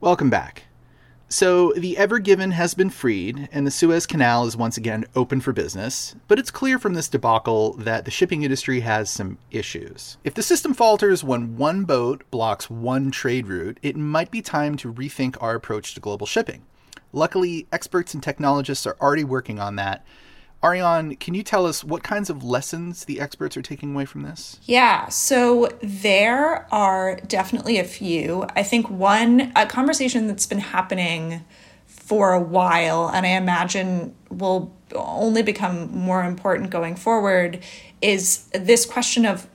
Welcome 0.00 0.30
back. 0.30 0.65
So, 1.28 1.72
the 1.72 1.98
Ever 1.98 2.20
Given 2.20 2.52
has 2.52 2.74
been 2.74 2.88
freed, 2.88 3.48
and 3.50 3.66
the 3.66 3.72
Suez 3.72 4.06
Canal 4.06 4.46
is 4.46 4.56
once 4.56 4.76
again 4.76 5.06
open 5.16 5.40
for 5.40 5.52
business, 5.52 6.14
but 6.28 6.38
it's 6.38 6.52
clear 6.52 6.78
from 6.78 6.94
this 6.94 7.08
debacle 7.08 7.72
that 7.78 8.04
the 8.04 8.12
shipping 8.12 8.44
industry 8.44 8.78
has 8.80 9.10
some 9.10 9.38
issues. 9.50 10.18
If 10.22 10.34
the 10.34 10.42
system 10.44 10.72
falters 10.72 11.24
when 11.24 11.56
one 11.56 11.82
boat 11.82 12.22
blocks 12.30 12.70
one 12.70 13.10
trade 13.10 13.48
route, 13.48 13.80
it 13.82 13.96
might 13.96 14.30
be 14.30 14.40
time 14.40 14.76
to 14.76 14.92
rethink 14.92 15.36
our 15.40 15.56
approach 15.56 15.94
to 15.94 16.00
global 16.00 16.28
shipping. 16.28 16.62
Luckily, 17.12 17.66
experts 17.72 18.14
and 18.14 18.22
technologists 18.22 18.86
are 18.86 18.96
already 19.00 19.24
working 19.24 19.58
on 19.58 19.74
that, 19.76 20.06
Aarian, 20.66 21.18
can 21.20 21.34
you 21.34 21.44
tell 21.44 21.64
us 21.64 21.84
what 21.84 22.02
kinds 22.02 22.28
of 22.28 22.42
lessons 22.42 23.04
the 23.04 23.20
experts 23.20 23.56
are 23.56 23.62
taking 23.62 23.94
away 23.94 24.04
from 24.04 24.22
this? 24.22 24.58
Yeah, 24.64 25.08
so 25.08 25.68
there 25.80 26.66
are 26.74 27.20
definitely 27.28 27.78
a 27.78 27.84
few. 27.84 28.46
I 28.56 28.64
think 28.64 28.90
one, 28.90 29.52
a 29.54 29.66
conversation 29.66 30.26
that's 30.26 30.46
been 30.46 30.58
happening 30.58 31.44
for 31.86 32.32
a 32.32 32.40
while, 32.40 33.08
and 33.08 33.24
I 33.24 33.30
imagine 33.30 34.14
will 34.28 34.74
only 34.94 35.42
become 35.42 35.96
more 35.96 36.24
important 36.24 36.70
going 36.70 36.96
forward, 36.96 37.62
is 38.02 38.48
this 38.52 38.84
question 38.86 39.24
of 39.24 39.46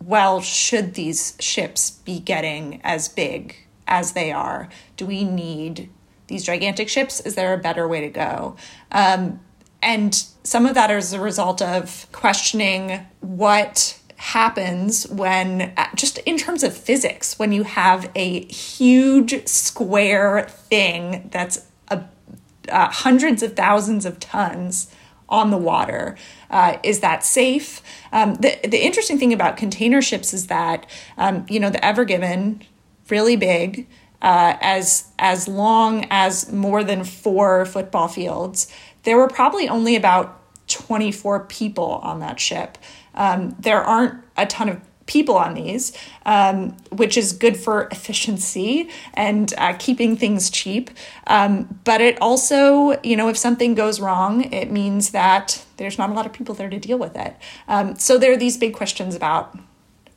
well, 0.00 0.40
should 0.40 0.94
these 0.94 1.36
ships 1.38 1.90
be 1.90 2.18
getting 2.18 2.80
as 2.82 3.08
big 3.08 3.54
as 3.86 4.12
they 4.12 4.32
are? 4.32 4.70
Do 4.96 5.04
we 5.04 5.22
need 5.22 5.90
these 6.28 6.44
gigantic 6.44 6.88
ships? 6.88 7.20
Is 7.20 7.34
there 7.34 7.52
a 7.52 7.58
better 7.58 7.86
way 7.86 8.00
to 8.00 8.08
go? 8.08 8.56
Um, 8.90 9.40
and 9.82 10.14
some 10.42 10.66
of 10.66 10.74
that 10.74 10.90
is 10.90 11.12
a 11.12 11.20
result 11.20 11.62
of 11.62 12.06
questioning 12.12 13.06
what 13.20 13.98
happens 14.16 15.06
when, 15.08 15.72
just 15.94 16.18
in 16.18 16.36
terms 16.36 16.64
of 16.64 16.76
physics, 16.76 17.38
when 17.38 17.52
you 17.52 17.62
have 17.62 18.10
a 18.16 18.44
huge 18.46 19.46
square 19.46 20.48
thing 20.48 21.28
that's 21.30 21.66
a, 21.88 22.02
uh, 22.68 22.88
hundreds 22.90 23.42
of 23.42 23.54
thousands 23.54 24.04
of 24.04 24.18
tons 24.18 24.92
on 25.28 25.50
the 25.50 25.56
water. 25.56 26.16
Uh, 26.50 26.78
is 26.82 27.00
that 27.00 27.22
safe? 27.22 27.82
Um, 28.12 28.34
the, 28.36 28.58
the 28.66 28.84
interesting 28.84 29.18
thing 29.18 29.32
about 29.32 29.56
container 29.56 30.02
ships 30.02 30.34
is 30.34 30.48
that, 30.48 30.86
um, 31.16 31.46
you 31.48 31.60
know, 31.60 31.70
the 31.70 31.84
Ever 31.84 32.04
Given, 32.04 32.62
really 33.08 33.36
big, 33.36 33.86
uh, 34.20 34.56
as 34.60 35.12
as 35.18 35.46
long 35.46 36.06
as 36.10 36.50
more 36.50 36.82
than 36.82 37.04
four 37.04 37.64
football 37.66 38.08
fields 38.08 38.72
there 39.08 39.16
were 39.16 39.28
probably 39.28 39.68
only 39.68 39.96
about 39.96 40.38
24 40.68 41.46
people 41.46 41.92
on 42.02 42.20
that 42.20 42.38
ship. 42.38 42.76
Um, 43.14 43.56
there 43.58 43.82
aren't 43.82 44.22
a 44.36 44.44
ton 44.44 44.68
of 44.68 44.80
people 45.06 45.36
on 45.36 45.54
these, 45.54 45.96
um, 46.26 46.76
which 46.92 47.16
is 47.16 47.32
good 47.32 47.56
for 47.56 47.88
efficiency 47.90 48.90
and 49.14 49.54
uh, 49.56 49.72
keeping 49.78 50.14
things 50.14 50.50
cheap. 50.50 50.90
Um, 51.26 51.80
but 51.84 52.02
it 52.02 52.20
also, 52.20 53.00
you 53.02 53.16
know, 53.16 53.28
if 53.30 53.38
something 53.38 53.74
goes 53.74 53.98
wrong, 53.98 54.52
it 54.52 54.70
means 54.70 55.12
that 55.12 55.64
there's 55.78 55.96
not 55.96 56.10
a 56.10 56.12
lot 56.12 56.26
of 56.26 56.34
people 56.34 56.54
there 56.54 56.68
to 56.68 56.78
deal 56.78 56.98
with 56.98 57.16
it. 57.16 57.34
Um, 57.66 57.96
so 57.96 58.18
there 58.18 58.32
are 58.32 58.36
these 58.36 58.58
big 58.58 58.74
questions 58.74 59.16
about 59.16 59.58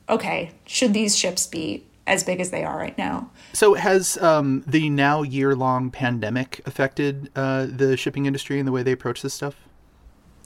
okay, 0.09 0.51
should 0.65 0.93
these 0.93 1.17
ships 1.17 1.47
be 1.47 1.85
as 2.11 2.25
big 2.25 2.41
as 2.41 2.51
they 2.51 2.63
are 2.63 2.77
right 2.77 2.97
now. 2.97 3.29
So, 3.53 3.73
has 3.73 4.17
um, 4.17 4.63
the 4.67 4.89
now 4.89 5.23
year 5.23 5.55
long 5.55 5.89
pandemic 5.89 6.61
affected 6.65 7.31
uh, 7.35 7.67
the 7.69 7.95
shipping 7.95 8.25
industry 8.25 8.59
and 8.59 8.67
the 8.67 8.71
way 8.71 8.83
they 8.83 8.91
approach 8.91 9.21
this 9.21 9.33
stuff? 9.33 9.55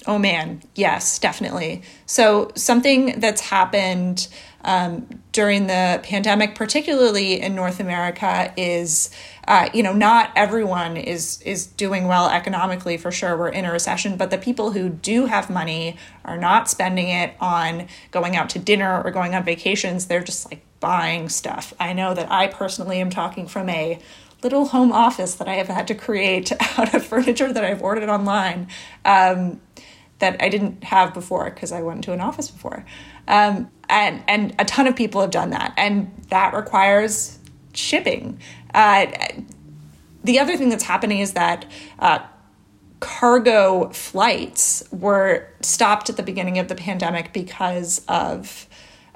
Oh 0.06 0.20
man, 0.20 0.62
yes, 0.76 1.18
definitely. 1.18 1.82
So, 2.06 2.52
something 2.56 3.20
that's 3.20 3.42
happened 3.42 4.28
um, 4.66 5.08
during 5.32 5.68
the 5.68 6.02
pandemic, 6.04 6.56
particularly 6.56 7.40
in 7.40 7.56
North 7.56 7.80
America, 7.80 8.52
is 8.58 9.12
uh, 9.48 9.70
you 9.74 9.84
know 9.84 9.94
not 9.94 10.32
everyone 10.36 10.98
is 10.98 11.42
is 11.44 11.68
doing 11.68 12.08
well 12.08 12.28
economically 12.28 12.98
for 12.98 13.12
sure. 13.12 13.38
We're 13.38 13.50
in 13.50 13.64
a 13.64 13.72
recession, 13.72 14.18
but 14.18 14.32
the 14.32 14.40
people 14.40 14.72
who 14.72 14.90
do 14.90 15.28
have 15.28 15.50
money 15.50 15.98
are 16.26 16.38
not 16.38 16.68
spending 16.68 17.10
it 17.10 17.36
on 17.40 17.88
going 18.12 18.36
out 18.36 18.50
to 18.50 18.60
dinner 18.60 19.02
or 19.04 19.12
going 19.12 19.36
on 19.36 19.44
vacations. 19.44 20.08
They're 20.08 20.24
just 20.24 20.50
like 20.52 20.66
buying 20.80 21.30
stuff. 21.30 21.74
I 21.80 21.94
know 21.94 22.14
that 22.16 22.32
I 22.32 22.48
personally 22.48 23.00
am 23.00 23.12
talking 23.12 23.48
from 23.48 23.70
a 23.70 24.00
little 24.42 24.66
home 24.66 24.92
office 24.92 25.36
that 25.36 25.48
I 25.48 25.56
have 25.56 25.68
had 25.68 25.88
to 25.88 25.96
create 25.96 26.52
out 26.78 26.94
of 26.94 27.06
furniture 27.06 27.54
that 27.54 27.64
I've 27.64 27.82
ordered 27.84 28.10
online 28.10 28.68
um, 29.04 29.62
that 30.20 30.42
I 30.42 30.50
didn't 30.50 30.84
have 30.84 31.14
before 31.14 31.50
because 31.50 31.72
I 31.72 31.82
went 31.82 32.04
to 32.06 32.14
an 32.14 32.22
office 32.22 32.50
before. 32.50 32.86
Um, 33.28 33.72
and, 33.90 34.24
and 34.28 34.56
a 34.60 34.66
ton 34.66 34.88
of 34.88 34.96
people 34.96 35.22
have 35.22 35.32
done 35.32 35.52
that. 35.52 35.74
And 35.78 36.12
that 36.30 36.54
requires 36.54 37.38
shipping. 37.74 38.40
Uh, 38.74 39.08
the 40.24 40.40
other 40.40 40.58
thing 40.58 40.70
that's 40.70 40.84
happening 40.84 41.20
is 41.20 41.34
that 41.34 41.66
uh, 42.00 42.20
cargo 43.00 43.90
flights 43.90 44.84
were 44.92 45.48
stopped 45.62 46.10
at 46.10 46.18
the 46.18 46.24
beginning 46.24 46.58
of 46.58 46.68
the 46.68 46.76
pandemic 46.76 47.32
because 47.34 48.04
of 48.08 48.68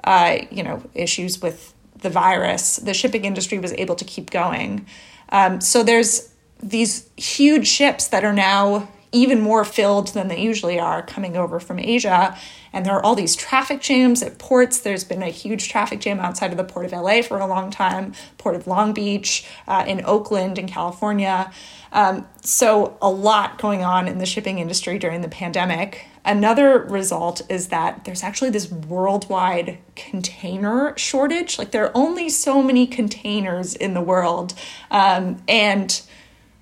uh, 0.04 0.38
you 0.50 0.62
know, 0.62 0.82
issues 0.94 1.42
with 1.42 1.74
the 1.98 2.10
virus, 2.10 2.76
the 2.76 2.94
shipping 2.94 3.24
industry 3.24 3.58
was 3.58 3.72
able 3.74 3.94
to 3.96 4.04
keep 4.04 4.30
going. 4.30 4.86
Um, 5.30 5.60
so 5.60 5.82
there's 5.82 6.32
these 6.62 7.10
huge 7.16 7.66
ships 7.66 8.08
that 8.08 8.24
are 8.24 8.32
now 8.32 8.88
even 9.12 9.40
more 9.40 9.64
filled 9.64 10.08
than 10.08 10.28
they 10.28 10.40
usually 10.40 10.78
are 10.78 11.02
coming 11.02 11.36
over 11.36 11.58
from 11.58 11.78
Asia. 11.78 12.36
And 12.72 12.86
there 12.86 12.94
are 12.94 13.02
all 13.02 13.16
these 13.16 13.34
traffic 13.34 13.80
jams 13.80 14.22
at 14.22 14.38
ports. 14.38 14.78
There's 14.78 15.02
been 15.02 15.22
a 15.22 15.30
huge 15.30 15.68
traffic 15.68 16.00
jam 16.00 16.20
outside 16.20 16.52
of 16.52 16.56
the 16.56 16.64
port 16.64 16.86
of 16.86 16.92
LA 16.92 17.22
for 17.22 17.38
a 17.38 17.46
long 17.46 17.70
time, 17.70 18.14
port 18.38 18.54
of 18.54 18.68
Long 18.68 18.92
Beach, 18.92 19.44
uh, 19.66 19.84
in 19.86 20.04
Oakland, 20.04 20.58
in 20.58 20.68
California. 20.68 21.52
Um, 21.92 22.28
so, 22.42 22.96
a 23.02 23.10
lot 23.10 23.58
going 23.58 23.82
on 23.82 24.06
in 24.06 24.18
the 24.18 24.26
shipping 24.26 24.60
industry 24.60 24.96
during 24.96 25.22
the 25.22 25.28
pandemic. 25.28 26.06
Another 26.24 26.78
result 26.78 27.42
is 27.48 27.68
that 27.68 28.04
there's 28.04 28.22
actually 28.22 28.50
this 28.50 28.70
worldwide 28.70 29.78
container 29.96 30.96
shortage. 30.96 31.58
Like, 31.58 31.72
there 31.72 31.86
are 31.86 31.92
only 31.96 32.28
so 32.28 32.62
many 32.62 32.86
containers 32.86 33.74
in 33.74 33.94
the 33.94 34.00
world, 34.00 34.54
um, 34.92 35.42
and 35.48 36.00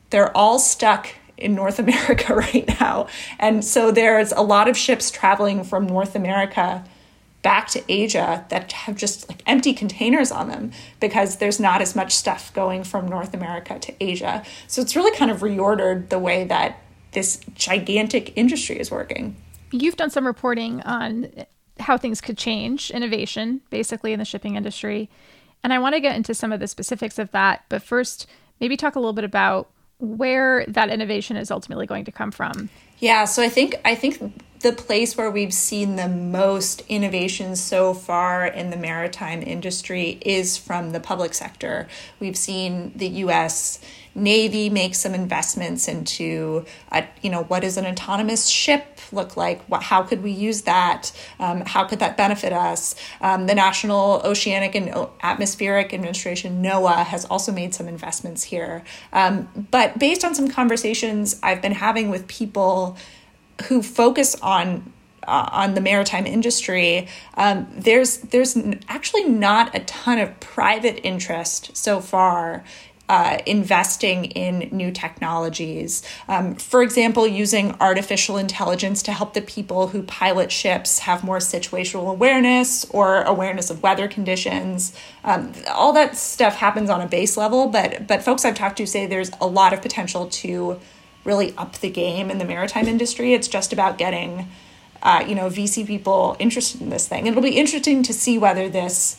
they're 0.09 0.35
all 0.35 0.59
stuck 0.59 1.09
in 1.39 1.55
North 1.55 1.79
America 1.79 2.35
right 2.55 2.67
now. 2.81 3.07
And 3.39 3.65
so 3.65 3.91
there's 3.91 4.33
a 4.33 4.43
lot 4.43 4.69
of 4.69 4.77
ships 4.77 5.11
traveling 5.11 5.65
from 5.65 5.87
North 5.87 6.15
America 6.15 6.85
back 7.43 7.69
to 7.69 7.83
Asia 7.89 8.45
that 8.49 8.73
have 8.73 8.97
just 8.97 9.29
like 9.29 9.43
empty 9.47 9.73
containers 9.73 10.33
on 10.33 10.49
them 10.49 10.73
because 11.01 11.37
there's 11.37 11.61
not 11.61 11.81
as 11.81 11.95
much 11.95 12.15
stuff 12.15 12.53
going 12.53 12.83
from 12.83 13.07
North 13.07 13.33
America 13.33 13.79
to 13.79 13.95
Asia. 14.01 14.43
So 14.67 14.83
it's 14.83 14.97
really 14.97 15.17
kind 15.17 15.31
of 15.31 15.41
reordered 15.41 16.09
the 16.09 16.19
way 16.19 16.45
that 16.45 16.81
this 17.13 17.41
gigantic 17.55 18.37
industry 18.37 18.79
is 18.79 18.91
working. 18.91 19.37
You've 19.71 19.97
done 19.97 20.11
some 20.11 20.27
reporting 20.27 20.83
on 20.83 21.31
how 21.79 21.97
things 21.97 22.21
could 22.21 22.37
change, 22.37 22.91
innovation, 22.91 23.61
basically, 23.71 24.13
in 24.13 24.19
the 24.19 24.25
shipping 24.25 24.57
industry. 24.57 25.09
And 25.63 25.73
I 25.73 25.79
want 25.79 25.95
to 25.95 26.01
get 26.01 26.17
into 26.17 26.35
some 26.35 26.53
of 26.53 26.61
the 26.61 26.67
specifics 26.67 27.19
of 27.19 27.31
that. 27.31 27.65
But 27.69 27.83
first, 27.83 28.27
maybe 28.61 28.77
talk 28.77 28.97
a 28.97 28.99
little 28.99 29.13
bit 29.13 29.25
about 29.25 29.71
where 29.99 30.65
that 30.67 30.91
innovation 30.91 31.37
is 31.37 31.51
ultimately 31.51 31.87
going 31.87 32.05
to 32.05 32.13
come 32.13 32.31
from. 32.31 32.69
Yeah, 32.99 33.25
so 33.25 33.43
I 33.43 33.49
think 33.49 33.77
I 33.85 33.95
think 33.95 34.43
the 34.61 34.73
place 34.73 35.17
where 35.17 35.31
we've 35.31 35.55
seen 35.55 35.97
the 35.97 36.09
most 36.09 36.83
innovation 36.89 37.55
so 37.55 37.95
far 37.95 38.45
in 38.47 38.71
the 38.71 38.77
maritime 38.77 39.41
industry 39.43 40.19
is 40.23 40.57
from 40.57 40.91
the 40.91 41.01
public 41.01 41.35
sector. 41.35 41.87
We've 42.19 42.37
seen 42.37 42.93
the 42.97 43.09
US 43.09 43.79
Navy 44.19 44.71
make 44.71 44.95
some 44.95 45.15
investments 45.15 45.89
into, 45.89 46.65
you 47.23 47.31
know, 47.31 47.45
what 47.45 47.61
does 47.61 47.77
an 47.77 47.87
autonomous 47.87 48.47
ship 48.47 48.99
look 49.13 49.37
like? 49.37 49.63
What, 49.65 49.83
how 49.83 50.03
could 50.03 50.23
we 50.23 50.31
use 50.31 50.63
that? 50.63 51.13
Um, 51.39 51.63
how 51.63 51.85
could 51.85 52.01
that 52.01 52.17
benefit 52.17 52.53
us? 52.53 52.95
Um, 53.21 53.47
the 53.47 53.55
National 53.55 54.21
Oceanic 54.25 54.75
and 54.75 55.09
Atmospheric 55.23 55.95
Administration, 55.95 56.63
NOAA, 56.63 57.05
has 57.05 57.25
also 57.25 57.53
made 57.53 57.75
some 57.75 57.89
investments 57.89 58.43
here. 58.45 58.85
Um, 59.13 59.49
but 59.71 59.99
based 59.99 60.25
on 60.25 60.35
some 60.35 60.49
conversations 60.49 61.39
I've 61.43 61.63
been 61.63 61.73
having 61.73 62.11
with 62.11 62.27
people 62.29 62.97
who 63.65 63.83
focus 63.83 64.37
on 64.41 64.93
uh, 65.27 65.49
on 65.53 65.75
the 65.75 65.81
maritime 65.81 66.27
industry, 66.27 67.07
um, 67.35 67.69
there's 67.77 68.19
there's 68.19 68.57
actually 68.89 69.25
not 69.25 69.75
a 69.75 69.81
ton 69.81 70.19
of 70.19 70.41
private 70.41 71.07
interest 71.07 71.77
so 71.77 72.01
far 72.01 72.65
uh, 73.09 73.39
investing 73.47 74.27
in 74.27 74.69
new 74.71 74.91
technologies. 74.91 76.03
Um, 76.29 76.55
for 76.57 76.83
example, 76.83 77.27
using 77.27 77.75
artificial 77.81 78.37
intelligence 78.37 79.03
to 79.05 79.13
help 79.13 79.35
the 79.35 79.41
people 79.41 79.89
who 79.89 80.03
pilot 80.03 80.53
ships 80.53 81.01
have 81.01 81.25
more 81.25 81.39
situational 81.39 82.11
awareness 82.11 82.85
or 82.91 83.23
awareness 83.23 83.71
of 83.71 83.83
weather 83.83 84.09
conditions. 84.09 84.95
Um, 85.25 85.53
all 85.73 85.93
that 85.95 86.17
stuff 86.17 86.57
happens 86.57 86.91
on 86.91 87.01
a 87.01 87.07
base 87.07 87.37
level, 87.37 87.69
but 87.69 88.07
but 88.07 88.23
folks 88.23 88.45
I've 88.45 88.55
talked 88.55 88.77
to 88.79 88.87
say 88.87 89.07
there's 89.07 89.31
a 89.41 89.47
lot 89.47 89.73
of 89.73 89.81
potential 89.81 90.29
to 90.29 90.79
really 91.25 91.55
up 91.57 91.75
the 91.79 91.91
game 91.91 92.31
in 92.31 92.39
the 92.39 92.45
maritime 92.45 92.87
industry. 92.87 93.35
It's 93.35 93.49
just 93.49 93.73
about 93.73 93.99
getting, 93.99 94.49
uh, 95.03 95.25
you 95.27 95.35
know, 95.35 95.49
VC 95.49 95.87
people 95.87 96.37
interested 96.39 96.81
in 96.81 96.91
this 96.91 97.09
thing. 97.09 97.27
It'll 97.27 97.43
be 97.43 97.57
interesting 97.57 98.03
to 98.03 98.13
see 98.13 98.39
whether 98.39 98.69
this 98.69 99.19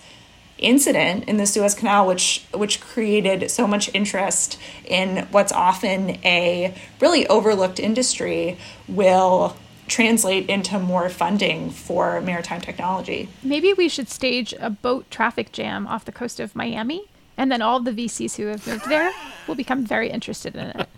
incident 0.60 1.26
in 1.26 1.38
the 1.38 1.46
Suez 1.46 1.74
Canal, 1.74 2.06
which 2.06 2.46
which 2.54 2.80
created 2.82 3.50
so 3.50 3.68
much 3.68 3.90
interest 3.94 4.60
in 4.86 5.28
what's 5.32 5.52
often 5.52 6.12
a 6.26 6.74
really 7.00 7.28
overlooked 7.28 7.80
industry, 7.80 8.58
will 8.88 9.56
translate 9.88 10.48
into 10.48 10.80
more 10.80 11.10
funding 11.10 11.72
for 11.72 12.22
maritime 12.22 12.62
technology. 12.62 13.28
Maybe 13.42 13.74
we 13.74 13.90
should 13.90 14.10
stage 14.10 14.54
a 14.60 14.70
boat 14.70 15.10
traffic 15.10 15.52
jam 15.52 15.88
off 15.88 16.06
the 16.06 16.12
coast 16.12 16.40
of 16.40 16.56
Miami 16.56 17.06
and 17.40 17.52
then 17.52 17.62
all 17.62 17.80
the 17.80 17.92
VCs 17.92 18.36
who 18.36 18.48
have 18.48 18.68
moved 18.68 18.88
there 18.88 19.12
will 19.48 19.56
become 19.56 19.86
very 19.86 20.10
interested 20.10 20.56
in 20.56 20.68
it. 20.68 20.90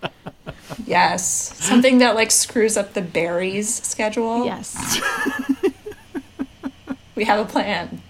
Yes, 0.88 1.26
something 1.64 2.00
that 2.00 2.16
like 2.16 2.32
screws 2.32 2.78
up 2.78 2.94
the 2.94 3.02
berries 3.02 3.72
schedule. 3.84 4.46
Yes. 4.46 5.00
we 7.16 7.24
have 7.26 7.40
a 7.40 7.50
plan. 7.50 8.02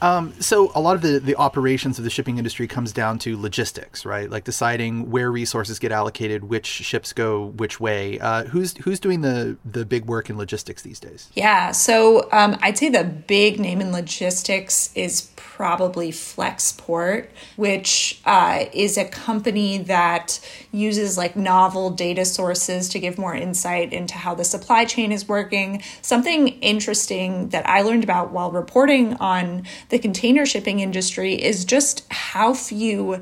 Um, 0.00 0.32
so 0.40 0.70
a 0.74 0.80
lot 0.80 0.96
of 0.96 1.02
the, 1.02 1.18
the 1.18 1.36
operations 1.36 1.98
of 1.98 2.04
the 2.04 2.10
shipping 2.10 2.38
industry 2.38 2.66
comes 2.66 2.92
down 2.92 3.18
to 3.20 3.40
logistics, 3.40 4.04
right? 4.04 4.30
Like 4.30 4.44
deciding 4.44 5.10
where 5.10 5.30
resources 5.30 5.78
get 5.78 5.92
allocated, 5.92 6.44
which 6.44 6.66
ships 6.66 7.12
go 7.12 7.46
which 7.46 7.80
way. 7.80 8.18
Uh, 8.18 8.44
who's 8.44 8.76
who's 8.78 9.00
doing 9.00 9.20
the 9.22 9.56
the 9.64 9.84
big 9.84 10.06
work 10.06 10.30
in 10.30 10.38
logistics 10.38 10.82
these 10.82 11.00
days? 11.00 11.30
Yeah, 11.34 11.72
so 11.72 12.28
um, 12.32 12.56
I'd 12.62 12.78
say 12.78 12.88
the 12.88 13.04
big 13.04 13.58
name 13.58 13.80
in 13.80 13.92
logistics 13.92 14.90
is 14.94 15.32
probably 15.36 16.12
Flexport, 16.12 17.26
which 17.56 18.20
uh, 18.24 18.66
is 18.72 18.96
a 18.96 19.04
company 19.04 19.78
that 19.78 20.38
uses 20.70 21.18
like 21.18 21.34
novel 21.34 21.90
data 21.90 22.24
sources 22.24 22.88
to 22.90 22.98
give 23.00 23.18
more 23.18 23.34
insight 23.34 23.92
into 23.92 24.14
how 24.14 24.34
the 24.34 24.44
supply 24.44 24.84
chain 24.84 25.10
is 25.10 25.26
working. 25.26 25.82
Something 26.00 26.48
interesting 26.60 27.48
that 27.48 27.68
I 27.68 27.82
learned 27.82 28.04
about 28.04 28.30
while 28.30 28.52
reporting 28.52 29.14
on 29.14 29.64
the 29.88 29.98
container 29.98 30.44
shipping 30.44 30.80
industry 30.80 31.34
is 31.34 31.64
just 31.64 32.04
how 32.10 32.54
few 32.54 33.20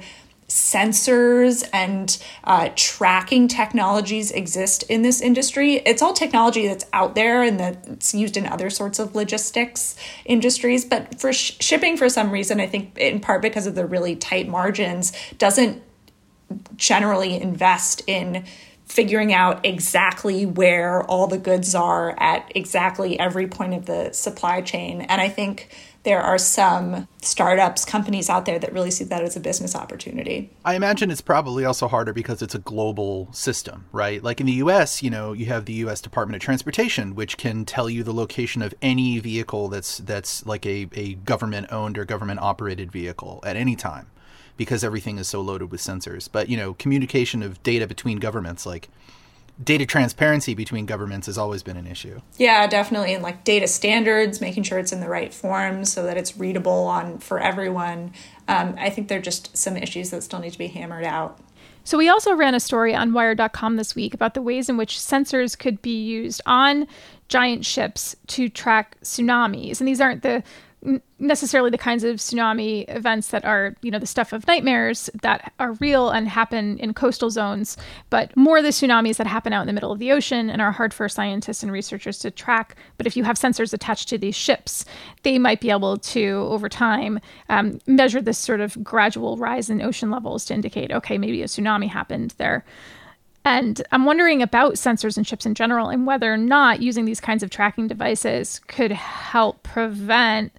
sensors 0.48 1.68
and 1.72 2.22
uh, 2.44 2.68
tracking 2.76 3.48
technologies 3.48 4.30
exist 4.30 4.84
in 4.84 5.02
this 5.02 5.20
industry. 5.20 5.74
It's 5.74 6.02
all 6.02 6.12
technology 6.12 6.68
that's 6.68 6.86
out 6.92 7.16
there 7.16 7.42
and 7.42 7.58
that's 7.58 8.14
used 8.14 8.36
in 8.36 8.46
other 8.46 8.70
sorts 8.70 8.98
of 8.98 9.14
logistics 9.16 9.96
industries. 10.24 10.84
But 10.84 11.20
for 11.20 11.32
sh- 11.32 11.56
shipping, 11.60 11.96
for 11.96 12.08
some 12.08 12.30
reason, 12.30 12.60
I 12.60 12.66
think 12.68 12.96
in 12.96 13.18
part 13.18 13.42
because 13.42 13.66
of 13.66 13.74
the 13.74 13.86
really 13.86 14.14
tight 14.14 14.46
margins, 14.46 15.12
doesn't 15.38 15.82
generally 16.76 17.40
invest 17.40 18.02
in 18.06 18.44
figuring 18.86 19.32
out 19.32 19.64
exactly 19.66 20.46
where 20.46 21.02
all 21.04 21.26
the 21.26 21.38
goods 21.38 21.74
are 21.74 22.14
at 22.18 22.50
exactly 22.54 23.18
every 23.18 23.46
point 23.46 23.74
of 23.74 23.86
the 23.86 24.12
supply 24.12 24.60
chain. 24.60 25.02
And 25.02 25.20
I 25.20 25.28
think 25.28 25.68
there 26.04 26.22
are 26.22 26.38
some 26.38 27.08
startups, 27.20 27.84
companies 27.84 28.30
out 28.30 28.46
there 28.46 28.60
that 28.60 28.72
really 28.72 28.92
see 28.92 29.02
that 29.02 29.24
as 29.24 29.34
a 29.34 29.40
business 29.40 29.74
opportunity. 29.74 30.48
I 30.64 30.76
imagine 30.76 31.10
it's 31.10 31.20
probably 31.20 31.64
also 31.64 31.88
harder 31.88 32.12
because 32.12 32.42
it's 32.42 32.54
a 32.54 32.60
global 32.60 33.28
system, 33.32 33.86
right? 33.90 34.22
Like 34.22 34.38
in 34.38 34.46
the 34.46 34.52
US, 34.52 35.02
you 35.02 35.10
know, 35.10 35.32
you 35.32 35.46
have 35.46 35.64
the 35.64 35.72
US 35.84 36.00
Department 36.00 36.36
of 36.36 36.42
Transportation, 36.42 37.16
which 37.16 37.36
can 37.36 37.64
tell 37.64 37.90
you 37.90 38.04
the 38.04 38.14
location 38.14 38.62
of 38.62 38.72
any 38.80 39.18
vehicle 39.18 39.66
that's 39.66 39.98
that's 39.98 40.46
like 40.46 40.64
a, 40.64 40.88
a 40.92 41.14
government 41.14 41.72
owned 41.72 41.98
or 41.98 42.04
government 42.04 42.38
operated 42.38 42.92
vehicle 42.92 43.40
at 43.44 43.56
any 43.56 43.74
time 43.74 44.06
because 44.56 44.82
everything 44.84 45.18
is 45.18 45.28
so 45.28 45.40
loaded 45.40 45.70
with 45.70 45.80
sensors. 45.80 46.28
But, 46.30 46.48
you 46.48 46.56
know, 46.56 46.74
communication 46.74 47.42
of 47.42 47.62
data 47.62 47.86
between 47.86 48.18
governments 48.18 48.66
like 48.66 48.88
data 49.62 49.86
transparency 49.86 50.54
between 50.54 50.86
governments 50.86 51.26
has 51.26 51.38
always 51.38 51.62
been 51.62 51.76
an 51.76 51.86
issue. 51.86 52.20
Yeah, 52.36 52.66
definitely. 52.66 53.14
And 53.14 53.22
like 53.22 53.44
data 53.44 53.66
standards, 53.66 54.40
making 54.40 54.64
sure 54.64 54.78
it's 54.78 54.92
in 54.92 55.00
the 55.00 55.08
right 55.08 55.32
form 55.32 55.84
so 55.84 56.04
that 56.04 56.16
it's 56.16 56.36
readable 56.36 56.84
on 56.84 57.18
for 57.18 57.40
everyone. 57.40 58.12
Um, 58.48 58.74
I 58.78 58.90
think 58.90 59.08
there 59.08 59.18
are 59.18 59.22
just 59.22 59.56
some 59.56 59.76
issues 59.76 60.10
that 60.10 60.22
still 60.22 60.40
need 60.40 60.52
to 60.52 60.58
be 60.58 60.68
hammered 60.68 61.04
out. 61.04 61.38
So 61.84 61.96
we 61.96 62.08
also 62.08 62.34
ran 62.34 62.54
a 62.54 62.60
story 62.60 62.94
on 62.94 63.12
Wired.com 63.12 63.76
this 63.76 63.94
week 63.94 64.12
about 64.12 64.34
the 64.34 64.42
ways 64.42 64.68
in 64.68 64.76
which 64.76 64.96
sensors 64.96 65.56
could 65.56 65.80
be 65.82 66.04
used 66.04 66.40
on 66.44 66.88
giant 67.28 67.64
ships 67.64 68.16
to 68.26 68.48
track 68.48 68.96
tsunamis. 69.02 69.80
And 69.80 69.86
these 69.86 70.00
aren't 70.00 70.22
the 70.22 70.42
necessarily 71.18 71.70
the 71.70 71.78
kinds 71.78 72.04
of 72.04 72.16
tsunami 72.16 72.84
events 72.88 73.28
that 73.28 73.44
are, 73.44 73.74
you 73.82 73.90
know, 73.90 73.98
the 73.98 74.06
stuff 74.06 74.32
of 74.32 74.46
nightmares 74.46 75.08
that 75.22 75.52
are 75.58 75.72
real 75.74 76.10
and 76.10 76.28
happen 76.28 76.78
in 76.78 76.92
coastal 76.92 77.30
zones, 77.30 77.76
but 78.10 78.36
more 78.36 78.60
the 78.62 78.68
tsunamis 78.68 79.16
that 79.16 79.26
happen 79.26 79.52
out 79.52 79.62
in 79.62 79.66
the 79.66 79.72
middle 79.72 79.92
of 79.92 79.98
the 79.98 80.12
ocean 80.12 80.50
and 80.50 80.60
are 80.60 80.72
hard 80.72 80.92
for 80.92 81.08
scientists 81.08 81.62
and 81.62 81.72
researchers 81.72 82.18
to 82.18 82.30
track. 82.30 82.76
But 82.98 83.06
if 83.06 83.16
you 83.16 83.24
have 83.24 83.38
sensors 83.38 83.72
attached 83.72 84.08
to 84.10 84.18
these 84.18 84.36
ships, 84.36 84.84
they 85.22 85.38
might 85.38 85.60
be 85.60 85.70
able 85.70 85.96
to, 85.96 86.46
over 86.50 86.68
time, 86.68 87.20
um, 87.48 87.80
measure 87.86 88.20
this 88.20 88.38
sort 88.38 88.60
of 88.60 88.82
gradual 88.84 89.36
rise 89.36 89.70
in 89.70 89.80
ocean 89.82 90.10
levels 90.10 90.44
to 90.46 90.54
indicate, 90.54 90.92
okay, 90.92 91.18
maybe 91.18 91.42
a 91.42 91.46
tsunami 91.46 91.88
happened 91.88 92.34
there. 92.38 92.64
And 93.46 93.80
I'm 93.92 94.04
wondering 94.04 94.42
about 94.42 94.74
sensors 94.74 95.16
and 95.16 95.24
chips 95.24 95.46
in 95.46 95.54
general 95.54 95.88
and 95.88 96.04
whether 96.04 96.34
or 96.34 96.36
not 96.36 96.82
using 96.82 97.04
these 97.04 97.20
kinds 97.20 97.44
of 97.44 97.48
tracking 97.48 97.86
devices 97.86 98.60
could 98.66 98.90
help 98.90 99.62
prevent 99.62 100.52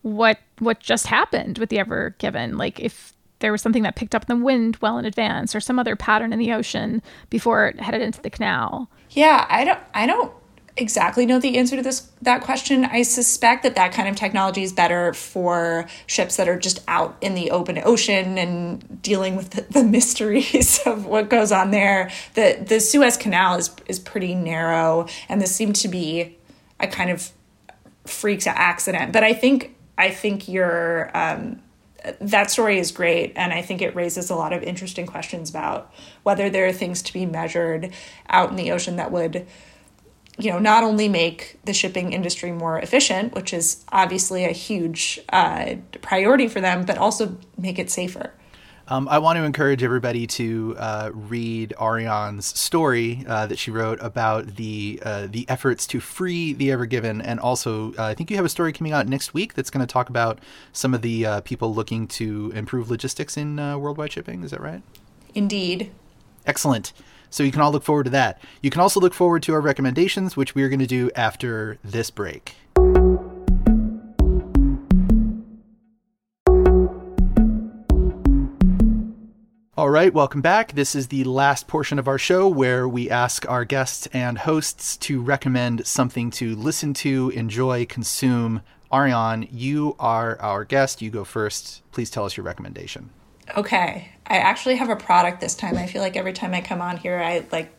what 0.00 0.38
what 0.58 0.80
just 0.80 1.06
happened 1.06 1.58
with 1.58 1.68
the 1.68 1.78
Ever 1.78 2.16
Given. 2.16 2.56
Like 2.56 2.80
if 2.80 3.12
there 3.40 3.52
was 3.52 3.60
something 3.60 3.82
that 3.82 3.94
picked 3.94 4.14
up 4.14 4.24
the 4.24 4.36
wind 4.36 4.78
well 4.80 4.96
in 4.96 5.04
advance 5.04 5.54
or 5.54 5.60
some 5.60 5.78
other 5.78 5.96
pattern 5.96 6.32
in 6.32 6.38
the 6.38 6.52
ocean 6.52 7.02
before 7.28 7.68
it 7.68 7.78
headed 7.78 8.00
into 8.00 8.22
the 8.22 8.30
canal. 8.30 8.90
Yeah, 9.10 9.46
I 9.50 9.64
don't 9.64 9.80
I 9.92 10.06
don't 10.06 10.32
exactly 10.80 11.26
know 11.26 11.38
the 11.38 11.58
answer 11.58 11.76
to 11.76 11.82
this 11.82 12.10
that 12.22 12.42
question. 12.42 12.84
I 12.84 13.02
suspect 13.02 13.62
that 13.62 13.74
that 13.76 13.92
kind 13.92 14.08
of 14.08 14.16
technology 14.16 14.62
is 14.62 14.72
better 14.72 15.14
for 15.14 15.86
ships 16.06 16.36
that 16.36 16.48
are 16.48 16.58
just 16.58 16.80
out 16.88 17.16
in 17.20 17.34
the 17.34 17.50
open 17.50 17.80
ocean 17.84 18.38
and 18.38 19.02
dealing 19.02 19.36
with 19.36 19.50
the, 19.50 19.62
the 19.62 19.84
mysteries 19.96 20.80
of 20.86 21.06
what 21.06 21.28
goes 21.28 21.52
on 21.52 21.70
there. 21.70 22.10
The 22.34 22.62
the 22.66 22.80
Suez 22.80 23.16
Canal 23.16 23.58
is 23.58 23.70
is 23.86 23.98
pretty 23.98 24.34
narrow, 24.34 25.06
and 25.28 25.40
this 25.40 25.54
seemed 25.54 25.76
to 25.76 25.88
be 25.88 26.36
a 26.78 26.86
kind 26.86 27.10
of 27.10 27.30
freaks 28.06 28.46
accident. 28.46 29.12
But 29.12 29.24
I 29.24 29.34
think 29.34 29.76
I 29.98 30.10
think 30.10 30.48
your 30.48 31.10
um, 31.16 31.60
that 32.20 32.50
story 32.50 32.78
is 32.78 32.90
great, 32.90 33.32
and 33.36 33.52
I 33.52 33.62
think 33.62 33.82
it 33.82 33.94
raises 33.94 34.30
a 34.30 34.34
lot 34.34 34.52
of 34.52 34.62
interesting 34.62 35.06
questions 35.06 35.50
about 35.50 35.92
whether 36.22 36.48
there 36.48 36.66
are 36.66 36.72
things 36.72 37.02
to 37.02 37.12
be 37.12 37.26
measured 37.26 37.92
out 38.28 38.50
in 38.50 38.56
the 38.56 38.72
ocean 38.72 38.96
that 38.96 39.12
would 39.12 39.46
you 40.40 40.50
know, 40.50 40.58
not 40.58 40.82
only 40.82 41.08
make 41.08 41.58
the 41.64 41.72
shipping 41.72 42.12
industry 42.12 42.52
more 42.52 42.78
efficient, 42.78 43.34
which 43.34 43.52
is 43.52 43.84
obviously 43.92 44.44
a 44.44 44.52
huge 44.52 45.20
uh, 45.32 45.74
priority 46.02 46.48
for 46.48 46.60
them, 46.60 46.84
but 46.84 46.98
also 46.98 47.36
make 47.58 47.78
it 47.78 47.90
safer. 47.90 48.32
Um, 48.90 49.06
I 49.08 49.18
want 49.18 49.36
to 49.36 49.44
encourage 49.44 49.84
everybody 49.84 50.26
to 50.26 50.74
uh, 50.76 51.10
read 51.14 51.72
Aarian's 51.78 52.46
story 52.46 53.24
uh, 53.28 53.46
that 53.46 53.56
she 53.56 53.70
wrote 53.70 54.00
about 54.02 54.56
the 54.56 55.00
uh, 55.04 55.28
the 55.30 55.48
efforts 55.48 55.86
to 55.88 56.00
free 56.00 56.54
the 56.54 56.72
Ever 56.72 56.86
Given, 56.86 57.20
and 57.20 57.38
also 57.38 57.92
uh, 57.94 58.06
I 58.06 58.14
think 58.14 58.30
you 58.30 58.36
have 58.36 58.44
a 58.44 58.48
story 58.48 58.72
coming 58.72 58.92
out 58.92 59.06
next 59.06 59.32
week 59.32 59.54
that's 59.54 59.70
going 59.70 59.86
to 59.86 59.92
talk 59.92 60.08
about 60.08 60.40
some 60.72 60.92
of 60.92 61.02
the 61.02 61.24
uh, 61.24 61.40
people 61.42 61.72
looking 61.72 62.08
to 62.08 62.50
improve 62.52 62.90
logistics 62.90 63.36
in 63.36 63.60
uh, 63.60 63.78
worldwide 63.78 64.10
shipping. 64.10 64.42
Is 64.42 64.50
that 64.50 64.60
right? 64.60 64.82
Indeed. 65.36 65.92
Excellent. 66.44 66.92
So 67.30 67.42
you 67.42 67.52
can 67.52 67.62
all 67.62 67.72
look 67.72 67.84
forward 67.84 68.04
to 68.04 68.10
that. 68.10 68.40
You 68.60 68.70
can 68.70 68.80
also 68.80 69.00
look 69.00 69.14
forward 69.14 69.42
to 69.44 69.54
our 69.54 69.60
recommendations, 69.60 70.36
which 70.36 70.54
we 70.54 70.62
are 70.62 70.68
going 70.68 70.80
to 70.80 70.86
do 70.86 71.10
after 71.14 71.78
this 71.82 72.10
break. 72.10 72.56
All 79.80 79.88
right, 79.88 80.12
welcome 80.12 80.42
back. 80.42 80.72
This 80.72 80.94
is 80.94 81.08
the 81.08 81.24
last 81.24 81.66
portion 81.66 81.98
of 81.98 82.06
our 82.06 82.18
show 82.18 82.46
where 82.46 82.86
we 82.86 83.08
ask 83.08 83.48
our 83.48 83.64
guests 83.64 84.06
and 84.12 84.36
hosts 84.36 84.98
to 84.98 85.22
recommend 85.22 85.86
something 85.86 86.30
to 86.32 86.54
listen 86.54 86.92
to, 86.94 87.30
enjoy, 87.30 87.86
consume. 87.86 88.60
Aarian, 88.92 89.48
you 89.50 89.96
are 89.98 90.38
our 90.38 90.66
guest. 90.66 91.00
You 91.00 91.10
go 91.10 91.24
first. 91.24 91.80
Please 91.92 92.10
tell 92.10 92.26
us 92.26 92.36
your 92.36 92.44
recommendation. 92.44 93.08
Okay. 93.56 94.08
I 94.26 94.36
actually 94.36 94.76
have 94.76 94.90
a 94.90 94.96
product 94.96 95.40
this 95.40 95.54
time. 95.54 95.76
I 95.76 95.86
feel 95.86 96.02
like 96.02 96.16
every 96.16 96.32
time 96.32 96.54
I 96.54 96.60
come 96.60 96.80
on 96.80 96.96
here, 96.96 97.18
I 97.18 97.44
like 97.50 97.72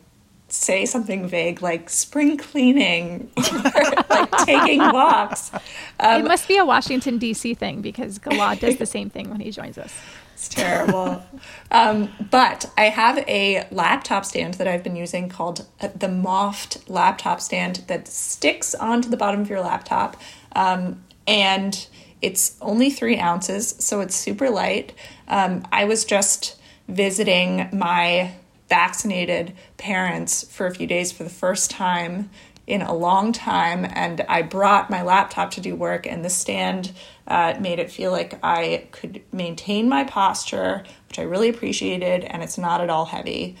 say 0.52 0.84
something 0.84 1.26
vague 1.26 1.62
like 1.62 1.88
spring 1.88 2.36
cleaning 2.36 3.30
or 3.36 4.04
like 4.10 4.30
taking 4.44 4.80
walks. 4.80 5.50
Um, 5.98 6.20
it 6.20 6.28
must 6.28 6.46
be 6.46 6.58
a 6.58 6.64
Washington, 6.64 7.16
D.C. 7.18 7.54
thing 7.54 7.80
because 7.80 8.18
Gilad 8.18 8.60
does 8.60 8.76
the 8.76 8.86
same 8.96 9.08
thing 9.08 9.30
when 9.30 9.40
he 9.40 9.50
joins 9.50 9.78
us. 9.78 9.94
It's 10.34 10.48
terrible. 10.48 11.24
um, 11.70 12.10
but 12.30 12.70
I 12.76 12.84
have 12.84 13.18
a 13.28 13.66
laptop 13.70 14.24
stand 14.24 14.54
that 14.54 14.68
I've 14.68 14.82
been 14.82 14.96
using 14.96 15.28
called 15.28 15.66
uh, 15.80 15.88
the 15.94 16.08
Moft 16.08 16.82
laptop 16.88 17.40
stand 17.40 17.76
that 17.86 18.08
sticks 18.08 18.74
onto 18.74 19.08
the 19.08 19.16
bottom 19.16 19.40
of 19.40 19.48
your 19.48 19.60
laptop. 19.60 20.16
Um, 20.54 21.02
and 21.26 21.86
it's 22.22 22.56
only 22.60 22.88
three 22.88 23.18
ounces, 23.18 23.74
so 23.78 24.00
it's 24.00 24.14
super 24.14 24.48
light. 24.48 24.94
Um, 25.28 25.66
I 25.72 25.84
was 25.84 26.04
just 26.04 26.60
visiting 26.88 27.68
my 27.72 28.32
vaccinated 28.68 29.52
parents 29.76 30.44
for 30.44 30.66
a 30.66 30.74
few 30.74 30.86
days 30.86 31.12
for 31.12 31.24
the 31.24 31.30
first 31.30 31.70
time 31.70 32.30
in 32.66 32.80
a 32.80 32.94
long 32.94 33.32
time, 33.32 33.84
and 33.84 34.20
I 34.28 34.42
brought 34.42 34.88
my 34.88 35.02
laptop 35.02 35.50
to 35.52 35.60
do 35.60 35.74
work, 35.74 36.06
and 36.06 36.24
the 36.24 36.30
stand 36.30 36.92
uh, 37.26 37.54
made 37.60 37.80
it 37.80 37.90
feel 37.90 38.12
like 38.12 38.38
I 38.42 38.86
could 38.92 39.20
maintain 39.32 39.88
my 39.88 40.04
posture, 40.04 40.84
which 41.08 41.18
I 41.18 41.22
really 41.22 41.48
appreciated, 41.48 42.24
and 42.24 42.42
it's 42.42 42.56
not 42.56 42.80
at 42.80 42.88
all 42.88 43.06
heavy. 43.06 43.56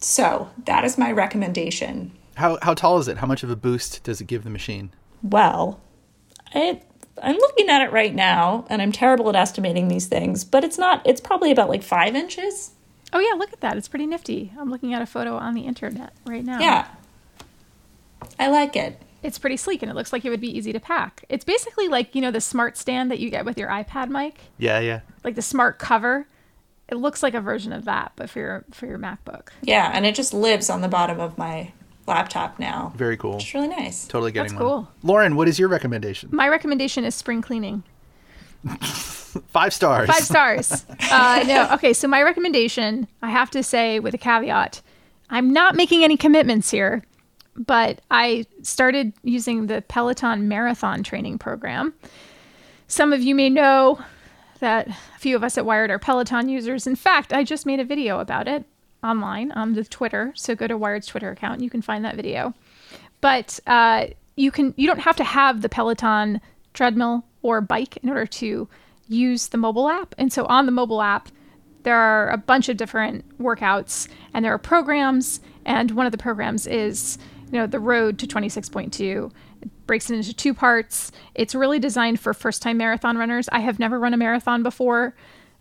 So 0.00 0.50
that 0.66 0.84
is 0.84 0.98
my 0.98 1.10
recommendation. 1.12 2.12
How 2.34 2.58
how 2.62 2.74
tall 2.74 2.98
is 2.98 3.08
it? 3.08 3.18
How 3.18 3.26
much 3.26 3.42
of 3.42 3.50
a 3.50 3.56
boost 3.56 4.04
does 4.04 4.20
it 4.20 4.26
give 4.26 4.44
the 4.44 4.50
machine? 4.50 4.90
Well, 5.22 5.80
it 6.54 6.84
I'm 7.20 7.36
looking 7.36 7.68
at 7.68 7.82
it 7.82 7.92
right 7.92 8.14
now, 8.14 8.64
and 8.70 8.80
I'm 8.80 8.92
terrible 8.92 9.28
at 9.28 9.36
estimating 9.36 9.88
these 9.88 10.06
things, 10.06 10.44
but 10.44 10.64
it's 10.64 10.78
not, 10.78 11.02
it's 11.04 11.20
probably 11.20 11.50
about 11.50 11.68
like 11.68 11.82
five 11.82 12.14
inches. 12.14 12.72
Oh, 13.12 13.18
yeah, 13.18 13.34
look 13.36 13.52
at 13.52 13.60
that. 13.60 13.76
It's 13.76 13.88
pretty 13.88 14.06
nifty. 14.06 14.52
I'm 14.58 14.70
looking 14.70 14.94
at 14.94 15.02
a 15.02 15.06
photo 15.06 15.36
on 15.36 15.54
the 15.54 15.62
internet 15.62 16.14
right 16.24 16.44
now. 16.44 16.60
Yeah. 16.60 16.86
I 18.38 18.48
like 18.48 18.76
it. 18.76 19.00
It's 19.22 19.38
pretty 19.38 19.56
sleek 19.56 19.82
and 19.82 19.90
it 19.90 19.94
looks 19.94 20.12
like 20.12 20.24
it 20.24 20.30
would 20.30 20.40
be 20.40 20.56
easy 20.56 20.72
to 20.72 20.80
pack. 20.80 21.24
It's 21.28 21.44
basically 21.44 21.88
like, 21.88 22.14
you 22.14 22.20
know, 22.20 22.30
the 22.30 22.40
smart 22.40 22.76
stand 22.76 23.10
that 23.10 23.20
you 23.20 23.30
get 23.30 23.44
with 23.44 23.58
your 23.58 23.68
iPad 23.68 24.08
mic. 24.08 24.40
Yeah, 24.58 24.80
yeah. 24.80 25.00
Like 25.22 25.36
the 25.36 25.42
smart 25.42 25.78
cover. 25.78 26.26
It 26.88 26.96
looks 26.96 27.22
like 27.22 27.34
a 27.34 27.40
version 27.40 27.72
of 27.72 27.84
that, 27.84 28.12
but 28.16 28.28
for 28.28 28.40
your 28.40 28.64
for 28.72 28.86
your 28.86 28.98
MacBook. 28.98 29.48
Yeah, 29.62 29.90
and 29.94 30.04
it 30.04 30.14
just 30.14 30.34
lives 30.34 30.68
on 30.68 30.80
the 30.80 30.88
bottom 30.88 31.20
of 31.20 31.38
my 31.38 31.72
laptop 32.06 32.58
now. 32.58 32.92
Very 32.96 33.16
cool. 33.16 33.36
It's 33.36 33.54
really 33.54 33.68
nice. 33.68 34.06
Totally 34.06 34.32
getting 34.32 34.52
That's 34.52 34.60
cool. 34.60 34.88
Lauren, 35.02 35.36
what 35.36 35.48
is 35.48 35.58
your 35.58 35.68
recommendation? 35.68 36.30
My 36.32 36.48
recommendation 36.48 37.04
is 37.04 37.14
spring 37.14 37.42
cleaning. 37.42 37.82
Five 39.48 39.72
stars. 39.72 40.08
Five 40.08 40.22
stars. 40.22 40.86
uh, 41.10 41.44
no, 41.46 41.68
okay. 41.72 41.92
So 41.92 42.06
my 42.06 42.22
recommendation, 42.22 43.08
I 43.22 43.30
have 43.30 43.50
to 43.50 43.62
say 43.62 43.98
with 43.98 44.14
a 44.14 44.18
caveat, 44.18 44.82
I'm 45.30 45.52
not 45.52 45.74
making 45.74 46.04
any 46.04 46.16
commitments 46.16 46.70
here, 46.70 47.02
but 47.56 48.00
I 48.10 48.44
started 48.62 49.14
using 49.22 49.66
the 49.66 49.82
Peloton 49.82 50.48
marathon 50.48 51.02
training 51.02 51.38
program. 51.38 51.94
Some 52.88 53.12
of 53.12 53.22
you 53.22 53.34
may 53.34 53.48
know 53.48 54.00
that 54.60 54.88
a 54.88 55.18
few 55.18 55.34
of 55.34 55.42
us 55.42 55.56
at 55.56 55.64
Wired 55.64 55.90
are 55.90 55.98
Peloton 55.98 56.48
users. 56.48 56.86
In 56.86 56.94
fact, 56.94 57.32
I 57.32 57.42
just 57.42 57.64
made 57.64 57.80
a 57.80 57.84
video 57.84 58.20
about 58.20 58.46
it 58.46 58.64
online 59.02 59.52
on 59.52 59.74
the 59.74 59.84
Twitter. 59.84 60.32
So 60.34 60.54
go 60.54 60.66
to 60.66 60.76
Wired's 60.76 61.06
Twitter 61.06 61.30
account. 61.30 61.54
And 61.54 61.62
you 61.62 61.70
can 61.70 61.82
find 61.82 62.04
that 62.04 62.16
video. 62.16 62.54
But 63.20 63.60
uh, 63.66 64.06
you 64.36 64.50
can 64.50 64.74
you 64.76 64.86
don't 64.86 65.00
have 65.00 65.16
to 65.16 65.24
have 65.24 65.62
the 65.62 65.68
Peloton 65.68 66.40
treadmill 66.74 67.24
or 67.42 67.60
bike 67.60 67.98
in 67.98 68.08
order 68.08 68.26
to 68.26 68.68
use 69.08 69.48
the 69.48 69.58
mobile 69.58 69.88
app. 69.88 70.14
And 70.18 70.32
so 70.32 70.46
on 70.46 70.66
the 70.66 70.72
mobile 70.72 71.02
app, 71.02 71.28
there 71.82 71.96
are 71.96 72.30
a 72.30 72.36
bunch 72.36 72.68
of 72.68 72.76
different 72.76 73.38
workouts 73.38 74.08
and 74.32 74.44
there 74.44 74.52
are 74.52 74.58
programs. 74.58 75.40
And 75.64 75.90
one 75.92 76.06
of 76.06 76.12
the 76.12 76.18
programs 76.18 76.66
is, 76.66 77.18
you 77.46 77.58
know, 77.58 77.66
the 77.66 77.80
road 77.80 78.18
to 78.20 78.26
26.2. 78.26 79.32
It 79.62 79.86
breaks 79.86 80.10
it 80.10 80.14
into 80.14 80.32
two 80.32 80.54
parts. 80.54 81.12
It's 81.34 81.54
really 81.54 81.78
designed 81.78 82.20
for 82.20 82.32
first 82.34 82.62
time 82.62 82.78
marathon 82.78 83.18
runners. 83.18 83.48
I 83.52 83.60
have 83.60 83.78
never 83.78 83.98
run 83.98 84.14
a 84.14 84.16
marathon 84.16 84.62
before. 84.62 85.14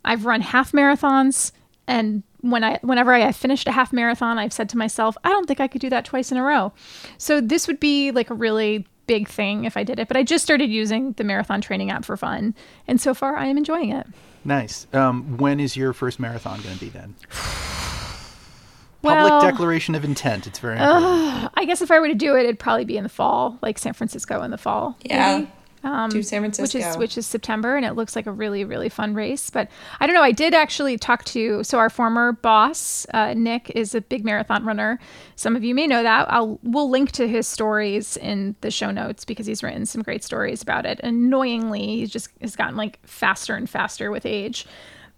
I've 0.05 0.25
run 0.25 0.41
half 0.41 0.71
marathons 0.71 1.51
and 1.87 2.23
when 2.41 2.63
I 2.63 2.79
whenever 2.81 3.13
I 3.13 3.19
have 3.19 3.35
finished 3.35 3.67
a 3.67 3.71
half 3.71 3.93
marathon, 3.93 4.37
I've 4.37 4.53
said 4.53 4.69
to 4.69 4.77
myself, 4.77 5.17
I 5.23 5.29
don't 5.29 5.47
think 5.47 5.59
I 5.59 5.67
could 5.67 5.81
do 5.81 5.89
that 5.89 6.05
twice 6.05 6.31
in 6.31 6.37
a 6.37 6.43
row. 6.43 6.73
So 7.17 7.41
this 7.41 7.67
would 7.67 7.79
be 7.79 8.11
like 8.11 8.29
a 8.29 8.33
really 8.33 8.85
big 9.07 9.27
thing 9.27 9.65
if 9.65 9.77
I 9.77 9.83
did 9.83 9.99
it. 9.99 10.07
But 10.07 10.17
I 10.17 10.23
just 10.23 10.43
started 10.43 10.69
using 10.69 11.13
the 11.13 11.23
marathon 11.23 11.61
training 11.61 11.91
app 11.91 12.05
for 12.05 12.17
fun, 12.17 12.55
and 12.87 12.99
so 12.99 13.13
far 13.13 13.35
I 13.35 13.45
am 13.47 13.57
enjoying 13.57 13.91
it. 13.91 14.07
Nice. 14.43 14.87
Um, 14.93 15.37
when 15.37 15.59
is 15.59 15.77
your 15.77 15.93
first 15.93 16.19
marathon 16.19 16.61
going 16.61 16.73
to 16.73 16.79
be 16.79 16.89
then? 16.89 17.15
well, 19.01 19.29
Public 19.29 19.51
declaration 19.51 19.93
of 19.95 20.03
intent. 20.03 20.47
It's 20.47 20.59
very 20.59 20.77
important. 20.79 21.03
Uh, 21.03 21.49
I 21.53 21.65
guess 21.65 21.81
if 21.81 21.91
I 21.91 21.99
were 21.99 22.07
to 22.07 22.15
do 22.15 22.35
it, 22.35 22.43
it'd 22.43 22.57
probably 22.59 22.85
be 22.85 22.97
in 22.97 23.03
the 23.03 23.09
fall, 23.09 23.59
like 23.61 23.77
San 23.77 23.93
Francisco 23.93 24.41
in 24.41 24.51
the 24.51 24.57
fall. 24.57 24.97
Yeah. 25.03 25.39
maybe. 25.39 25.51
Um, 25.83 26.11
to 26.11 26.21
San 26.21 26.41
Francisco. 26.41 26.77
which 26.77 26.85
is 26.85 26.97
which 26.97 27.17
is 27.17 27.25
September, 27.25 27.75
and 27.75 27.85
it 27.85 27.93
looks 27.93 28.15
like 28.15 28.27
a 28.27 28.31
really 28.31 28.63
really 28.63 28.89
fun 28.89 29.15
race. 29.15 29.49
But 29.49 29.69
I 29.99 30.05
don't 30.05 30.13
know. 30.13 30.21
I 30.21 30.31
did 30.31 30.53
actually 30.53 30.97
talk 30.97 31.25
to 31.25 31.63
so 31.63 31.79
our 31.79 31.89
former 31.89 32.33
boss 32.33 33.07
uh, 33.13 33.33
Nick 33.33 33.71
is 33.71 33.95
a 33.95 34.01
big 34.01 34.23
marathon 34.23 34.63
runner. 34.63 34.99
Some 35.35 35.55
of 35.55 35.63
you 35.63 35.73
may 35.73 35.87
know 35.87 36.03
that. 36.03 36.31
I'll 36.31 36.59
we'll 36.61 36.89
link 36.89 37.11
to 37.13 37.27
his 37.27 37.47
stories 37.47 38.15
in 38.17 38.55
the 38.61 38.69
show 38.69 38.91
notes 38.91 39.25
because 39.25 39.47
he's 39.47 39.63
written 39.63 39.85
some 39.85 40.03
great 40.03 40.23
stories 40.23 40.61
about 40.61 40.85
it. 40.85 40.99
Annoyingly, 41.03 41.97
he's 41.97 42.11
just 42.11 42.29
has 42.41 42.55
gotten 42.55 42.75
like 42.75 42.99
faster 43.07 43.55
and 43.55 43.69
faster 43.69 44.11
with 44.11 44.25
age. 44.25 44.67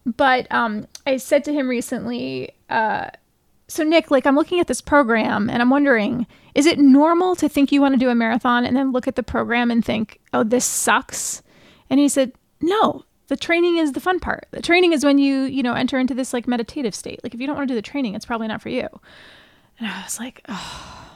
But 0.06 0.50
um, 0.52 0.88
I 1.06 1.18
said 1.18 1.44
to 1.46 1.54
him 1.54 1.68
recently. 1.68 2.52
Uh, 2.70 3.10
so 3.74 3.84
Nick, 3.84 4.12
like 4.12 4.28
I'm 4.28 4.36
looking 4.36 4.60
at 4.60 4.68
this 4.68 4.82
program 4.82 5.50
and 5.50 5.62
I'm 5.62 5.70
wondering, 5.72 6.28
is 6.54 6.68
it 6.68 6.78
normal 6.78 7.36
to 7.38 7.50
think 7.50 7.72
you 7.72 7.82
want 7.82 7.96
to 7.96 8.00
do 8.00 8.10
a 8.10 8.16
marathon 8.16 8.66
and 8.66 8.78
then 8.78 8.92
look 8.92 9.08
at 9.08 9.16
the 9.16 9.24
program 9.24 9.72
and 9.72 9.84
think, 9.84 10.20
"Oh, 10.32 10.44
this 10.44 10.64
sucks?" 10.64 11.42
And 11.90 12.00
he 12.00 12.08
said, 12.08 12.34
"No, 12.62 13.04
the 13.28 13.36
training 13.36 13.78
is 13.78 13.94
the 13.94 14.00
fun 14.00 14.20
part. 14.20 14.48
The 14.52 14.62
training 14.62 14.94
is 14.94 15.04
when 15.04 15.18
you, 15.18 15.42
you 15.44 15.64
know, 15.64 15.74
enter 15.74 15.98
into 15.98 16.14
this 16.14 16.34
like 16.34 16.48
meditative 16.48 16.94
state. 16.94 17.22
Like 17.24 17.34
if 17.34 17.42
you 17.42 17.48
don't 17.48 17.56
want 17.56 17.68
to 17.68 17.72
do 17.72 17.76
the 17.76 17.82
training, 17.82 18.14
it's 18.14 18.26
probably 18.26 18.48
not 18.48 18.62
for 18.62 18.70
you." 18.70 18.88
And 19.80 19.88
I 19.88 20.04
was 20.04 20.20
like, 20.20 20.42
"Oh, 20.48 21.08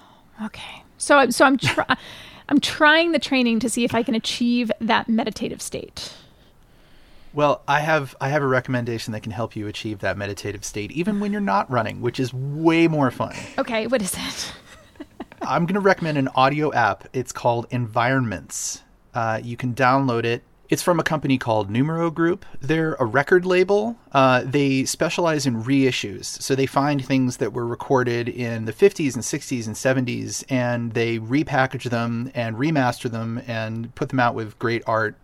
okay." 0.45 0.83
So 0.97 1.17
I'm 1.17 1.31
so 1.31 1.45
I'm 1.45 1.57
try- 1.57 1.97
I'm 2.49 2.59
trying 2.59 3.11
the 3.11 3.19
training 3.19 3.59
to 3.59 3.69
see 3.69 3.83
if 3.83 3.93
I 3.93 4.01
can 4.01 4.15
achieve 4.15 4.71
that 4.81 5.07
meditative 5.07 5.61
state. 5.61 6.13
Well, 7.37 7.61
I 7.67 7.81
have 7.81 8.15
I 8.19 8.29
have 8.29 8.41
a 8.41 8.47
recommendation 8.47 9.13
that 9.13 9.21
can 9.21 9.31
help 9.31 9.55
you 9.55 9.67
achieve 9.67 9.99
that 9.99 10.17
meditative 10.17 10.65
state 10.65 10.91
even 10.91 11.19
when 11.19 11.31
you're 11.31 11.39
not 11.39 11.69
running, 11.69 12.01
which 12.01 12.19
is 12.19 12.33
way 12.33 12.87
more 12.87 13.11
fun. 13.11 13.35
Okay, 13.59 13.85
what 13.85 14.01
is 14.01 14.15
it? 14.17 14.53
I'm 15.43 15.67
going 15.67 15.75
to 15.75 15.79
recommend 15.79 16.17
an 16.17 16.29
audio 16.29 16.73
app. 16.73 17.07
It's 17.13 17.31
called 17.31 17.67
Environments. 17.69 18.81
Uh, 19.13 19.39
you 19.43 19.55
can 19.55 19.75
download 19.75 20.23
it. 20.23 20.41
It's 20.69 20.81
from 20.81 20.99
a 20.99 21.03
company 21.03 21.37
called 21.37 21.69
Numero 21.69 22.09
Group. 22.09 22.43
They're 22.59 22.95
a 22.95 23.05
record 23.05 23.45
label. 23.45 23.99
Uh, 24.13 24.41
they 24.43 24.85
specialize 24.85 25.45
in 25.45 25.63
reissues. 25.63 26.25
So 26.25 26.55
they 26.55 26.65
find 26.65 27.05
things 27.05 27.37
that 27.37 27.53
were 27.53 27.67
recorded 27.67 28.29
in 28.29 28.65
the 28.65 28.73
50s 28.73 29.13
and 29.13 29.23
60s 29.23 29.67
and 29.67 29.75
70s 30.07 30.43
and 30.49 30.93
they 30.93 31.19
repackage 31.19 31.91
them 31.91 32.31
and 32.33 32.55
remaster 32.55 33.11
them 33.11 33.43
and 33.45 33.93
put 33.93 34.09
them 34.09 34.19
out 34.19 34.33
with 34.33 34.57
great 34.57 34.81
art. 34.87 35.15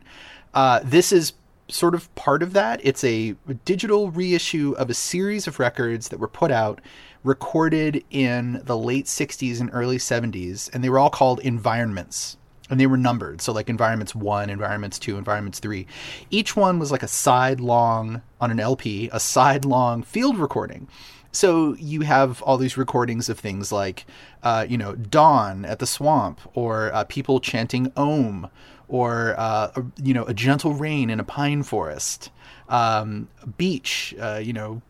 Uh, 0.53 0.79
this 0.83 1.11
is 1.11 1.33
sort 1.73 1.95
of 1.95 2.13
part 2.15 2.43
of 2.43 2.53
that. 2.53 2.79
It's 2.83 3.03
a 3.03 3.35
digital 3.65 4.11
reissue 4.11 4.75
of 4.77 4.89
a 4.89 4.93
series 4.93 5.47
of 5.47 5.59
records 5.59 6.09
that 6.09 6.19
were 6.19 6.27
put 6.27 6.51
out, 6.51 6.79
recorded 7.23 8.03
in 8.11 8.61
the 8.63 8.77
late 8.77 9.05
60s 9.05 9.59
and 9.59 9.69
early 9.73 9.97
70s, 9.97 10.69
and 10.73 10.83
they 10.83 10.89
were 10.89 10.99
all 10.99 11.09
called 11.09 11.39
environments. 11.39 12.37
And 12.69 12.79
they 12.79 12.87
were 12.87 12.97
numbered. 12.97 13.41
So, 13.41 13.51
like 13.51 13.69
environments 13.69 14.15
one, 14.15 14.49
environments 14.49 14.97
two, 14.97 15.17
environments 15.17 15.59
three. 15.59 15.85
Each 16.31 16.55
one 16.55 16.79
was 16.79 16.91
like 16.91 17.03
a 17.03 17.07
side 17.09 17.59
long 17.59 18.21
on 18.39 18.51
an 18.51 18.59
LP, 18.59 19.09
a 19.11 19.19
side 19.19 19.65
long 19.65 20.01
field 20.01 20.37
recording. 20.37 20.87
So 21.33 21.75
you 21.79 22.01
have 22.01 22.43
all 22.43 22.57
these 22.57 22.77
recordings 22.77 23.27
of 23.27 23.39
things 23.39 23.71
like, 23.71 24.05
uh, 24.43 24.67
you 24.69 24.77
know, 24.77 24.93
dawn 24.93 25.65
at 25.65 25.79
the 25.79 25.87
swamp, 25.87 26.39
or 26.53 26.93
uh, 26.93 27.05
people 27.05 27.39
chanting 27.39 27.91
Om, 27.97 28.49
or 28.93 29.33
uh, 29.39 29.71
a, 29.75 29.83
you 30.03 30.13
know, 30.13 30.23
a 30.25 30.35
gentle 30.35 30.71
rain 30.71 31.09
in 31.09 31.19
a 31.19 31.23
pine 31.23 31.63
forest, 31.63 32.29
um, 32.69 33.27
beach, 33.57 34.13
uh, 34.21 34.39
you 34.41 34.53
know, 34.53 34.83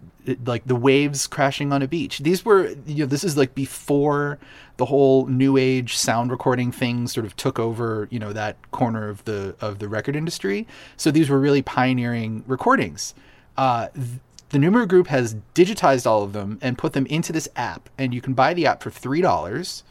like 0.45 0.67
the 0.67 0.75
waves 0.75 1.25
crashing 1.25 1.71
on 1.71 1.81
a 1.81 1.87
beach. 1.87 2.19
These 2.19 2.43
were, 2.43 2.75
you 2.85 2.97
know, 2.97 3.05
this 3.05 3.23
is 3.23 3.37
like 3.37 3.55
before 3.55 4.39
the 4.75 4.83
whole 4.83 5.27
new 5.27 5.55
age 5.55 5.95
sound 5.95 6.31
recording 6.31 6.69
thing 6.69 7.07
sort 7.07 7.25
of 7.25 7.37
took 7.37 7.57
over, 7.57 8.09
you 8.11 8.19
know, 8.19 8.33
that 8.33 8.57
corner 8.71 9.07
of 9.07 9.23
the 9.23 9.55
of 9.61 9.79
the 9.79 9.87
record 9.87 10.17
industry. 10.17 10.67
So 10.97 11.09
these 11.09 11.29
were 11.29 11.39
really 11.39 11.61
pioneering 11.61 12.43
recordings. 12.45 13.15
Uh, 13.55 13.87
th- 13.93 14.19
the 14.49 14.59
Numero 14.59 14.85
Group 14.85 15.07
has 15.07 15.37
digitized 15.55 16.05
all 16.05 16.23
of 16.23 16.33
them 16.33 16.59
and 16.61 16.77
put 16.77 16.91
them 16.91 17.05
into 17.05 17.31
this 17.31 17.47
app, 17.55 17.89
and 17.97 18.13
you 18.13 18.19
can 18.19 18.33
buy 18.33 18.53
the 18.53 18.65
app 18.65 18.83
for 18.83 18.91
three 18.91 19.21
dollars. 19.21 19.85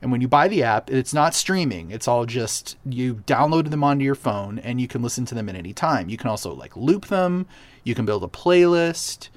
And 0.00 0.12
when 0.12 0.20
you 0.20 0.28
buy 0.28 0.48
the 0.48 0.62
app, 0.62 0.90
it's 0.90 1.12
not 1.12 1.34
streaming. 1.34 1.90
It's 1.90 2.06
all 2.06 2.24
just 2.24 2.76
you 2.84 3.16
downloaded 3.26 3.70
them 3.70 3.82
onto 3.82 4.04
your 4.04 4.14
phone 4.14 4.58
and 4.60 4.80
you 4.80 4.86
can 4.86 5.02
listen 5.02 5.24
to 5.26 5.34
them 5.34 5.48
at 5.48 5.56
any 5.56 5.72
time. 5.72 6.08
You 6.08 6.16
can 6.16 6.30
also 6.30 6.54
like 6.54 6.76
loop 6.76 7.06
them. 7.06 7.46
You 7.84 7.94
can 7.94 8.06
build 8.06 8.22
a 8.22 8.28
playlist. 8.28 9.28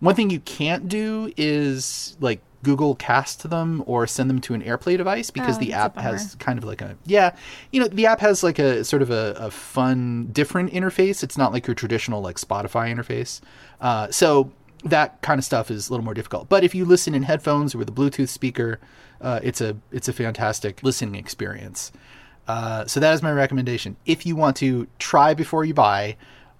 One 0.00 0.14
thing 0.14 0.30
you 0.30 0.40
can't 0.40 0.88
do 0.88 1.32
is 1.36 2.16
like 2.20 2.40
Google 2.64 2.96
Cast 2.96 3.48
them 3.48 3.84
or 3.86 4.06
send 4.06 4.28
them 4.28 4.40
to 4.42 4.54
an 4.54 4.62
AirPlay 4.62 4.96
device 4.96 5.30
because 5.30 5.56
Oh, 5.56 5.60
the 5.60 5.72
app 5.72 5.96
has 5.96 6.34
kind 6.36 6.58
of 6.58 6.64
like 6.64 6.82
a 6.82 6.96
yeah, 7.06 7.36
you 7.70 7.80
know, 7.80 7.86
the 7.86 8.06
app 8.06 8.20
has 8.20 8.42
like 8.42 8.58
a 8.58 8.84
sort 8.84 9.02
of 9.02 9.10
a, 9.10 9.34
a 9.38 9.50
fun, 9.50 10.28
different 10.32 10.72
interface. 10.72 11.22
It's 11.22 11.38
not 11.38 11.52
like 11.52 11.66
your 11.68 11.74
traditional 11.74 12.20
like 12.20 12.36
Spotify 12.36 12.92
interface. 12.92 13.40
Uh, 13.80 14.10
so 14.10 14.50
that 14.84 15.20
kind 15.22 15.38
of 15.38 15.44
stuff 15.44 15.70
is 15.70 15.88
a 15.88 15.92
little 15.92 16.04
more 16.04 16.14
difficult. 16.14 16.48
But 16.48 16.64
if 16.64 16.74
you 16.74 16.84
listen 16.84 17.14
in 17.14 17.24
headphones 17.24 17.74
or 17.74 17.78
with 17.78 17.88
a 17.88 17.92
Bluetooth 17.92 18.28
speaker, 18.28 18.78
uh, 19.20 19.40
it's 19.42 19.60
a 19.60 19.76
it's 19.90 20.08
a 20.08 20.12
fantastic 20.12 20.82
listening 20.82 21.16
experience. 21.16 21.92
Uh, 22.46 22.86
so 22.86 22.98
that 23.00 23.12
is 23.12 23.22
my 23.22 23.32
recommendation. 23.32 23.96
If 24.06 24.24
you 24.24 24.34
want 24.34 24.56
to 24.58 24.86
try 24.98 25.34
before 25.34 25.64
you 25.64 25.74
buy, 25.74 26.16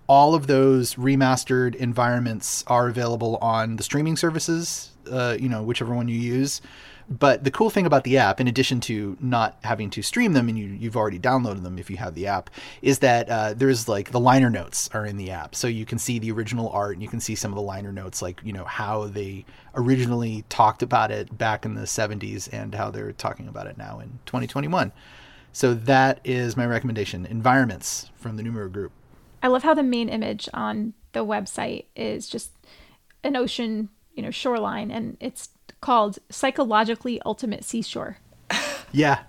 all 0.07 0.35
of 0.35 0.47
those 0.47 0.95
remastered 0.95 1.75
environments 1.75 2.65
are 2.67 2.89
available 2.89 3.37
on 3.37 3.77
the 3.77 3.83
streaming 3.83 4.17
services, 4.17 4.91
uh, 5.11 5.37
you 5.39 5.49
know, 5.49 5.63
whichever 5.63 5.95
one 5.95 6.09
you 6.09 6.19
use. 6.19 6.61
But 7.11 7.45
the 7.45 7.51
cool 7.51 7.71
thing 7.71 7.87
about 7.87 8.05
the 8.05 8.19
app, 8.19 8.39
in 8.39 8.49
addition 8.49 8.81
to 8.83 9.17
not 9.19 9.59
having 9.65 9.89
to 9.91 10.03
stream 10.03 10.35
them 10.35 10.49
and 10.49 10.59
you, 10.59 10.67
you've 10.67 10.97
already 10.97 11.19
downloaded 11.19 11.63
them 11.63 11.79
if 11.79 11.89
you 11.89 11.97
have 11.97 12.15
the 12.15 12.27
app, 12.27 12.51
is 12.83 12.99
that 12.99 13.31
uh, 13.31 13.55
there's 13.55 13.89
like 13.89 14.11
the 14.11 14.21
liner 14.21 14.51
notes 14.51 14.91
are 14.93 15.07
in 15.07 15.17
the 15.17 15.31
app. 15.31 15.55
So 15.55 15.69
you 15.69 15.87
can 15.87 15.99
see 15.99 16.19
the 16.19 16.31
original 16.31 16.69
art 16.69 16.95
and 16.95 17.03
you 17.03 17.09
can 17.09 17.21
see 17.21 17.35
some 17.35 17.51
of 17.51 17.57
the 17.57 17.63
liner 17.63 17.93
notes, 17.93 18.21
like, 18.21 18.41
you 18.45 18.53
know, 18.53 18.65
how 18.65 19.07
they 19.07 19.47
originally 19.75 20.45
talked 20.51 20.83
about 20.83 21.11
it 21.11 21.37
back 21.39 21.65
in 21.65 21.75
the 21.75 21.83
70s 21.83 22.49
and 22.53 22.75
how 22.75 22.91
they're 22.91 23.13
talking 23.13 23.49
about 23.49 23.67
it 23.67 23.79
now 23.79 24.01
in 24.01 24.19
2021. 24.27 24.93
So 25.53 25.73
that 25.73 26.21
is 26.25 26.57
my 26.59 26.67
recommendation 26.67 27.25
Environments 27.25 28.11
from 28.17 28.37
the 28.37 28.43
Numero 28.43 28.69
Group. 28.69 28.93
I 29.43 29.49
love 29.49 29.63
how 29.63 29.73
the 29.73 29.83
main 29.83 30.09
image 30.09 30.49
on 30.53 30.93
the 31.13 31.25
website 31.25 31.87
is 31.97 32.29
just 32.29 32.51
an 33.25 33.35
ocean, 33.35 33.89
you 34.15 34.23
know, 34.23 34.31
shoreline, 34.31 34.91
and 34.91 35.17
it's 35.21 35.51
called 35.81 36.19
"Psychologically 36.31 37.21
Ultimate 37.25 37.65
Seashore." 37.65 38.19
Yeah. 38.93 39.21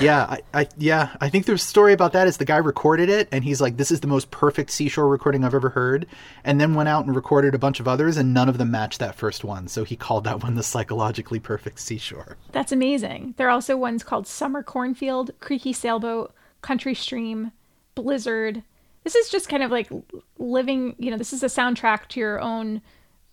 Yeah, 0.00 0.24
I, 0.24 0.40
I 0.54 0.68
yeah, 0.78 1.14
I 1.20 1.28
think 1.28 1.46
the 1.46 1.58
story 1.58 1.92
about 1.92 2.12
that 2.12 2.26
is 2.26 2.38
the 2.38 2.44
guy 2.44 2.56
recorded 2.56 3.08
it 3.08 3.28
and 3.30 3.44
he's 3.44 3.60
like, 3.60 3.76
This 3.76 3.90
is 3.90 4.00
the 4.00 4.06
most 4.06 4.30
perfect 4.30 4.70
seashore 4.70 5.08
recording 5.08 5.44
I've 5.44 5.54
ever 5.54 5.68
heard 5.68 6.06
and 6.42 6.60
then 6.60 6.74
went 6.74 6.88
out 6.88 7.04
and 7.04 7.14
recorded 7.14 7.54
a 7.54 7.58
bunch 7.58 7.80
of 7.80 7.88
others 7.88 8.16
and 8.16 8.32
none 8.32 8.48
of 8.48 8.58
them 8.58 8.70
matched 8.70 8.98
that 9.00 9.14
first 9.14 9.44
one. 9.44 9.68
So 9.68 9.84
he 9.84 9.94
called 9.94 10.24
that 10.24 10.42
one 10.42 10.54
the 10.54 10.62
psychologically 10.62 11.38
perfect 11.38 11.80
seashore. 11.80 12.38
That's 12.52 12.72
amazing. 12.72 13.34
There 13.36 13.46
are 13.46 13.50
also 13.50 13.76
ones 13.76 14.02
called 14.02 14.26
Summer 14.26 14.62
Cornfield, 14.62 15.32
Creaky 15.40 15.72
Sailboat, 15.72 16.32
Country 16.62 16.94
Stream, 16.94 17.52
Blizzard. 17.94 18.62
This 19.04 19.14
is 19.14 19.28
just 19.28 19.50
kind 19.50 19.62
of 19.62 19.70
like 19.70 19.90
living, 20.38 20.96
you 20.98 21.10
know, 21.10 21.18
this 21.18 21.34
is 21.34 21.42
a 21.42 21.46
soundtrack 21.48 22.08
to 22.08 22.20
your 22.20 22.40
own 22.40 22.80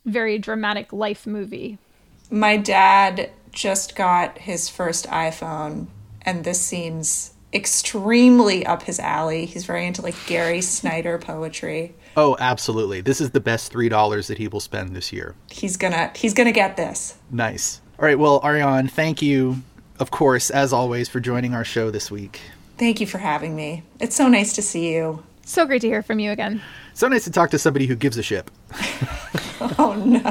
very 0.05 0.37
dramatic 0.37 0.91
life 0.91 1.25
movie. 1.25 1.77
My 2.31 2.55
dad 2.55 3.29
just 3.51 3.95
got 3.95 4.37
his 4.37 4.69
first 4.69 5.05
iPhone, 5.07 5.87
and 6.21 6.43
this 6.45 6.61
seems 6.61 7.33
extremely 7.53 8.65
up 8.65 8.83
his 8.83 8.99
alley. 8.99 9.45
He's 9.45 9.65
very 9.65 9.85
into 9.85 10.01
like 10.01 10.15
Gary 10.27 10.61
Snyder 10.61 11.17
poetry. 11.17 11.93
Oh, 12.15 12.37
absolutely. 12.39 13.01
This 13.01 13.19
is 13.19 13.31
the 13.31 13.41
best 13.41 13.71
three 13.71 13.89
dollars 13.89 14.27
that 14.27 14.37
he 14.37 14.47
will 14.47 14.61
spend 14.61 14.95
this 14.95 15.11
year. 15.11 15.35
He's 15.49 15.75
gonna 15.75 16.11
he's 16.15 16.33
gonna 16.33 16.53
get 16.53 16.77
this. 16.77 17.17
Nice. 17.29 17.81
All 17.99 18.05
right, 18.05 18.17
well, 18.17 18.39
Aarian, 18.41 18.89
thank 18.89 19.21
you, 19.21 19.61
of 19.99 20.09
course, 20.09 20.49
as 20.49 20.73
always, 20.73 21.07
for 21.09 21.19
joining 21.19 21.53
our 21.53 21.65
show 21.65 21.91
this 21.91 22.09
week. 22.09 22.39
Thank 22.77 22.99
you 22.99 23.05
for 23.05 23.19
having 23.19 23.55
me. 23.55 23.83
It's 23.99 24.15
so 24.15 24.27
nice 24.27 24.53
to 24.53 24.61
see 24.61 24.91
you. 24.93 25.21
So 25.45 25.65
great 25.65 25.81
to 25.81 25.87
hear 25.87 26.01
from 26.01 26.19
you 26.19 26.31
again. 26.31 26.61
So 26.93 27.07
nice 27.07 27.25
to 27.25 27.31
talk 27.31 27.51
to 27.51 27.59
somebody 27.59 27.85
who 27.85 27.95
gives 27.95 28.17
a 28.17 28.23
shit. 28.23 28.49
Oh 29.77 29.93
no. 29.93 30.25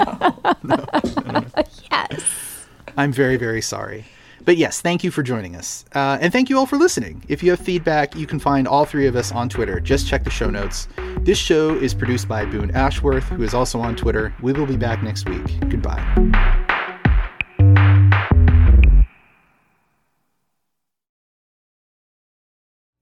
Yes. 1.90 2.66
I'm 2.96 3.12
very, 3.12 3.36
very 3.36 3.62
sorry. 3.62 4.04
But 4.44 4.56
yes, 4.56 4.80
thank 4.80 5.04
you 5.04 5.10
for 5.10 5.22
joining 5.22 5.54
us. 5.54 5.84
Uh, 5.94 6.18
and 6.20 6.32
thank 6.32 6.48
you 6.48 6.58
all 6.58 6.66
for 6.66 6.76
listening. 6.76 7.22
If 7.28 7.42
you 7.42 7.50
have 7.50 7.60
feedback, 7.60 8.16
you 8.16 8.26
can 8.26 8.38
find 8.38 8.66
all 8.66 8.84
three 8.84 9.06
of 9.06 9.14
us 9.14 9.32
on 9.32 9.48
Twitter. 9.48 9.80
Just 9.80 10.08
check 10.08 10.24
the 10.24 10.30
show 10.30 10.48
notes. 10.48 10.88
This 11.20 11.38
show 11.38 11.76
is 11.76 11.92
produced 11.94 12.26
by 12.26 12.46
Boone 12.46 12.70
Ashworth, 12.70 13.24
who 13.24 13.42
is 13.42 13.54
also 13.54 13.80
on 13.80 13.96
Twitter. 13.96 14.34
We 14.40 14.52
will 14.52 14.66
be 14.66 14.76
back 14.76 15.02
next 15.02 15.28
week. 15.28 15.44
Goodbye. 15.68 16.00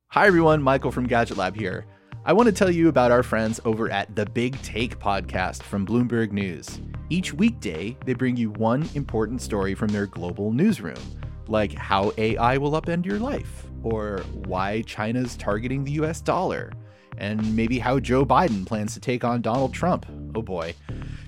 Hi, 0.08 0.26
everyone. 0.26 0.62
Michael 0.62 0.90
from 0.90 1.06
Gadget 1.06 1.36
Lab 1.36 1.54
here. 1.54 1.86
I 2.24 2.32
want 2.32 2.46
to 2.46 2.52
tell 2.52 2.70
you 2.70 2.88
about 2.88 3.12
our 3.12 3.22
friends 3.22 3.60
over 3.64 3.88
at 3.90 4.16
the 4.16 4.26
Big 4.26 4.60
Take 4.62 4.98
podcast 4.98 5.62
from 5.62 5.86
Bloomberg 5.86 6.32
News. 6.32 6.80
Each 7.10 7.32
weekday, 7.32 7.96
they 8.04 8.12
bring 8.12 8.36
you 8.36 8.50
one 8.50 8.86
important 8.94 9.40
story 9.40 9.74
from 9.74 9.88
their 9.88 10.06
global 10.06 10.52
newsroom, 10.52 10.98
like 11.46 11.72
how 11.72 12.12
AI 12.18 12.58
will 12.58 12.72
upend 12.72 13.06
your 13.06 13.18
life, 13.18 13.66
or 13.82 14.20
why 14.44 14.82
China's 14.82 15.34
targeting 15.36 15.84
the 15.84 15.92
US 15.92 16.20
dollar, 16.20 16.70
and 17.16 17.56
maybe 17.56 17.78
how 17.78 17.98
Joe 17.98 18.26
Biden 18.26 18.66
plans 18.66 18.92
to 18.92 19.00
take 19.00 19.24
on 19.24 19.40
Donald 19.40 19.72
Trump. 19.72 20.04
Oh 20.34 20.42
boy. 20.42 20.74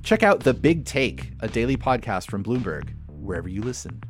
Check 0.02 0.22
out 0.22 0.40
The 0.40 0.54
Big 0.54 0.84
Take, 0.84 1.32
a 1.40 1.48
daily 1.48 1.78
podcast 1.78 2.30
from 2.30 2.44
Bloomberg, 2.44 2.90
wherever 3.08 3.48
you 3.48 3.62
listen. 3.62 4.02